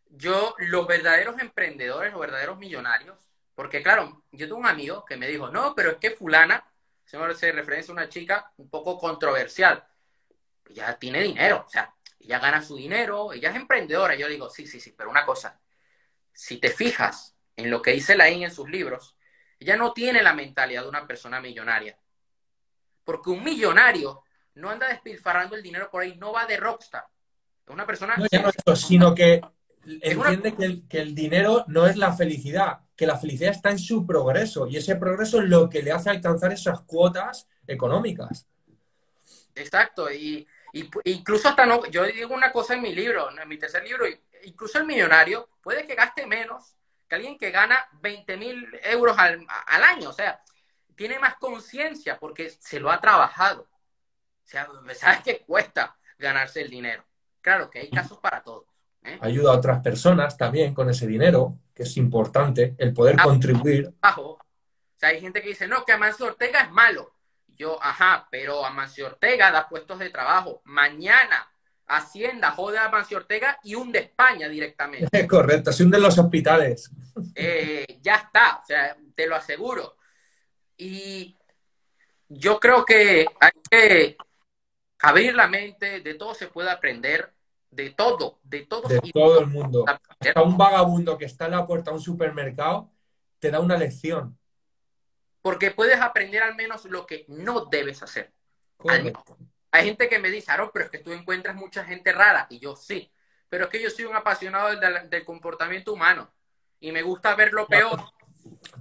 [0.08, 3.18] yo, los verdaderos emprendedores, los verdaderos millonarios,
[3.56, 6.64] porque claro, yo tengo un amigo que me dijo, no, pero es que fulana,
[7.04, 9.84] se me hace referencia a una chica un poco controversial,
[10.70, 14.14] ella tiene dinero, o sea, ella gana su dinero, ella es emprendedora.
[14.14, 15.60] Yo digo, sí, sí, sí, pero una cosa,
[16.32, 19.16] si te fijas en lo que dice Lain en sus libros,
[19.58, 21.98] ella no tiene la mentalidad de una persona millonaria.
[23.04, 27.04] Porque un millonario no anda despilfarrando el dinero por ahí, no va de rockstar.
[27.64, 28.16] Es una persona...
[28.16, 29.40] No, ya no eso, sino que
[29.84, 33.78] entiende que, el, que el dinero no es la felicidad, que la felicidad está en
[33.78, 38.46] su progreso y ese progreso es lo que le hace alcanzar esas cuotas económicas.
[39.54, 40.46] Exacto, y,
[41.04, 44.06] incluso hasta no, yo digo una cosa en mi libro, en mi tercer libro,
[44.44, 46.74] incluso el millonario puede que gaste menos
[47.08, 50.42] que alguien que gana 20 mil euros al, al, año, o sea,
[50.94, 56.70] tiene más conciencia porque se lo ha trabajado, o sea, sabes que cuesta ganarse el
[56.70, 57.04] dinero.
[57.40, 58.64] Claro que hay casos para todos.
[59.02, 59.18] ¿Eh?
[59.20, 63.94] Ayuda a otras personas también con ese dinero, que es importante, el poder contribuir.
[64.16, 64.38] O
[64.96, 67.15] sea, hay gente que dice, no, que Amancio Ortega es malo.
[67.56, 70.62] Yo, ajá, pero Amancio Ortega da puestos de trabajo.
[70.64, 71.50] Mañana
[71.88, 75.26] Hacienda jode a Amancio Ortega y hunde España directamente.
[75.28, 76.90] Correcto, se hunden los hospitales.
[77.34, 79.96] Eh, ya está, o sea, te lo aseguro.
[80.76, 81.36] Y
[82.28, 84.16] yo creo que hay que
[85.00, 87.32] abrir la mente, de todo se puede aprender,
[87.70, 88.88] de todo, de todo.
[88.88, 89.84] De todo el mundo.
[89.86, 92.90] Hasta un vagabundo que está en la puerta de un supermercado
[93.38, 94.36] te da una lección.
[95.46, 98.32] Porque puedes aprender al menos lo que no debes hacer.
[99.70, 102.48] Hay gente que me dice, Aaron, pero es que tú encuentras mucha gente rara.
[102.50, 103.12] Y yo sí.
[103.48, 106.28] Pero es que yo soy un apasionado del, comportamiento humano.
[106.80, 108.00] Y me gusta ver lo peor.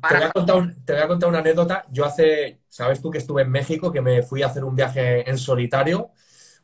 [0.10, 1.86] Te, voy a contar te voy a contar una anécdota.
[1.92, 5.30] Yo hace, sabes tú que estuve en México, que me fui a hacer un viaje
[5.30, 6.12] en solitario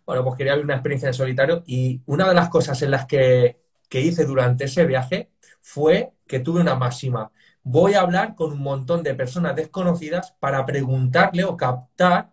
[0.05, 3.05] bueno, pues quería vivir una experiencia en solitario y una de las cosas en las
[3.05, 3.59] que,
[3.91, 7.31] hice durante ese viaje fue que tuve una máxima.
[7.63, 12.31] Voy a hablar con un montón de personas desconocidas para preguntarle o captar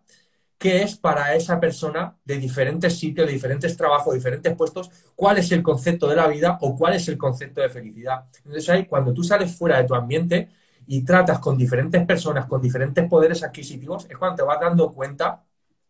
[0.59, 5.39] qué es para esa persona de diferentes sitios, de diferentes trabajos, de diferentes puestos, cuál
[5.39, 8.25] es el concepto de la vida o cuál es el concepto de felicidad.
[8.39, 10.49] Entonces ahí, cuando tú sales fuera de tu ambiente
[10.87, 15.45] y tratas con diferentes personas, con diferentes poderes adquisitivos, es cuando te vas dando cuenta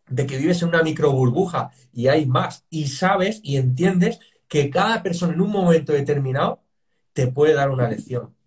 [0.08, 2.66] de que vives en una micro burbuja y hay más.
[2.70, 6.62] Y sabes y entiendes que cada persona en un momento determinado
[7.12, 8.37] te puede dar una lección.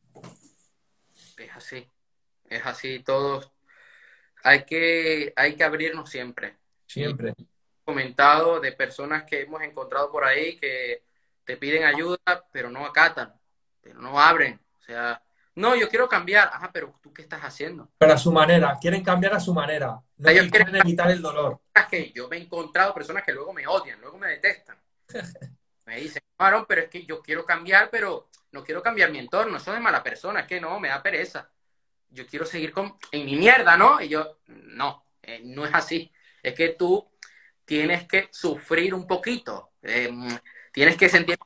[2.52, 3.50] Es así, todos.
[4.44, 6.58] Hay que, hay que abrirnos siempre.
[6.86, 7.34] Siempre.
[7.86, 11.04] comentado de personas que hemos encontrado por ahí que
[11.46, 12.20] te piden ayuda,
[12.52, 13.34] pero no acatan,
[13.80, 14.60] pero no abren.
[14.82, 15.24] O sea,
[15.56, 16.50] no, yo quiero cambiar.
[16.50, 17.90] Ajá, pero ¿tú qué estás haciendo?
[17.98, 18.78] Pero a su manera.
[18.82, 20.02] Quieren cambiar a su manera.
[20.18, 21.62] No quieren evitar el dolor.
[21.90, 24.78] Que yo me he encontrado personas que luego me odian, luego me detestan.
[25.86, 29.56] me dicen, Aaron, pero es que yo quiero cambiar, pero no quiero cambiar mi entorno.
[29.56, 30.42] Eso es mala persona.
[30.42, 31.50] Es que no, me da pereza.
[32.12, 34.02] Yo quiero seguir con, en mi mierda, ¿no?
[34.02, 36.12] Y yo, no, eh, no es así.
[36.44, 37.10] Es que tú
[37.66, 39.72] tienes que sufrir un poquito.
[39.82, 40.10] Eh,
[40.72, 41.38] tienes que sentir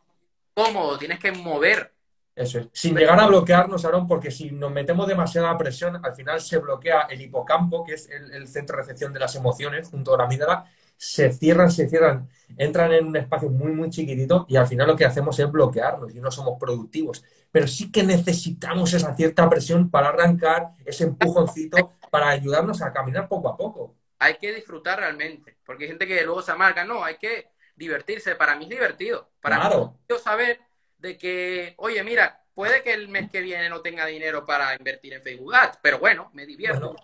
[0.54, 1.96] cómodo, tienes que mover
[2.36, 2.68] eso es.
[2.74, 7.08] Sin llegar a bloquearnos, Aaron, porque si nos metemos demasiada presión, al final se bloquea
[7.10, 10.66] el hipocampo, que es el, centro de recepción de las emociones, junto a la amígdala,
[10.98, 14.96] se cierran, se cierran, entran en un espacio muy, muy chiquitito y al final lo
[14.96, 17.24] que hacemos es bloquearnos y no somos productivos.
[17.52, 23.28] Pero sí que necesitamos esa cierta presión para arrancar, ese empujoncito, para ayudarnos a caminar
[23.28, 23.96] poco a poco.
[24.20, 26.84] Hay que disfrutar realmente, porque hay gente que luego se amarga.
[26.84, 28.36] No, hay que divertirse.
[28.36, 29.30] Para mí es divertido.
[29.42, 29.98] Para claro.
[30.10, 30.60] mí es saber
[30.98, 35.14] de que, oye, mira, puede que el mes que viene no tenga dinero para invertir
[35.14, 36.96] en Facebook Ads, pero bueno, me divierto.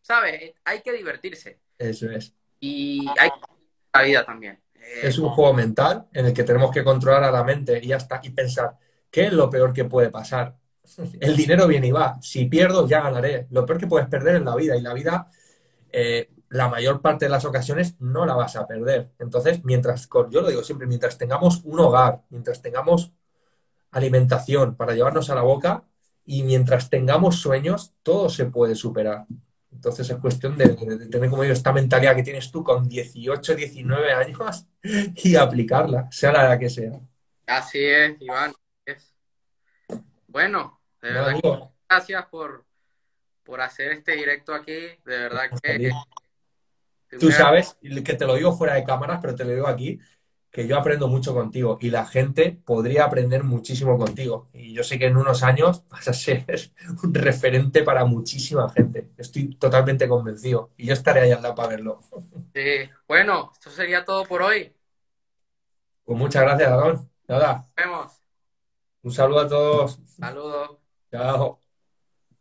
[0.00, 0.54] ¿Sabes?
[0.64, 1.60] Hay que divertirse.
[1.78, 2.34] Eso es.
[2.62, 3.30] Y hay
[3.92, 4.62] la vida también.
[5.02, 7.96] Es un juego mental en el que tenemos que controlar a la mente y ya
[7.96, 8.78] está, y pensar,
[9.10, 10.56] ¿qué es lo peor que puede pasar?
[11.20, 12.22] El dinero viene y va.
[12.22, 13.48] Si pierdo, ya ganaré.
[13.50, 14.76] Lo peor que puedes perder es la vida.
[14.76, 15.28] Y la vida,
[15.90, 19.10] eh, la mayor parte de las ocasiones no la vas a perder.
[19.18, 23.12] Entonces, mientras, yo lo digo siempre, mientras tengamos un hogar, mientras tengamos
[23.90, 25.82] alimentación para llevarnos a la boca
[26.24, 29.26] y mientras tengamos sueños, todo se puede superar.
[29.72, 30.68] Entonces es cuestión de,
[31.10, 36.32] tener como yo esta mentalidad que tienes tú con 18, 19 años y aplicarla, sea
[36.32, 37.00] la que sea.
[37.46, 38.52] Así es, Iván.
[40.28, 41.40] Bueno, de verdad,
[41.88, 42.64] gracias por,
[43.42, 44.72] por hacer este directo aquí.
[44.72, 45.90] De verdad que
[47.18, 50.00] Tú sabes, que te lo digo fuera de cámaras, pero te lo digo aquí,
[50.52, 54.50] que yo aprendo mucho contigo y la gente podría aprender muchísimo contigo.
[54.52, 56.44] Y yo sé que en unos años vas a ser
[57.02, 59.08] un referente para muchísima gente.
[59.16, 62.00] Estoy totalmente convencido y yo estaré ahí al lado para verlo.
[62.54, 64.72] Sí, bueno, esto sería todo por hoy.
[66.04, 67.10] Pues muchas gracias, Aaron.
[67.26, 67.54] Nada.
[67.56, 68.22] Nos vemos.
[69.02, 70.00] Un saludo a todos.
[70.04, 70.78] Saludos.
[71.10, 71.61] Chao.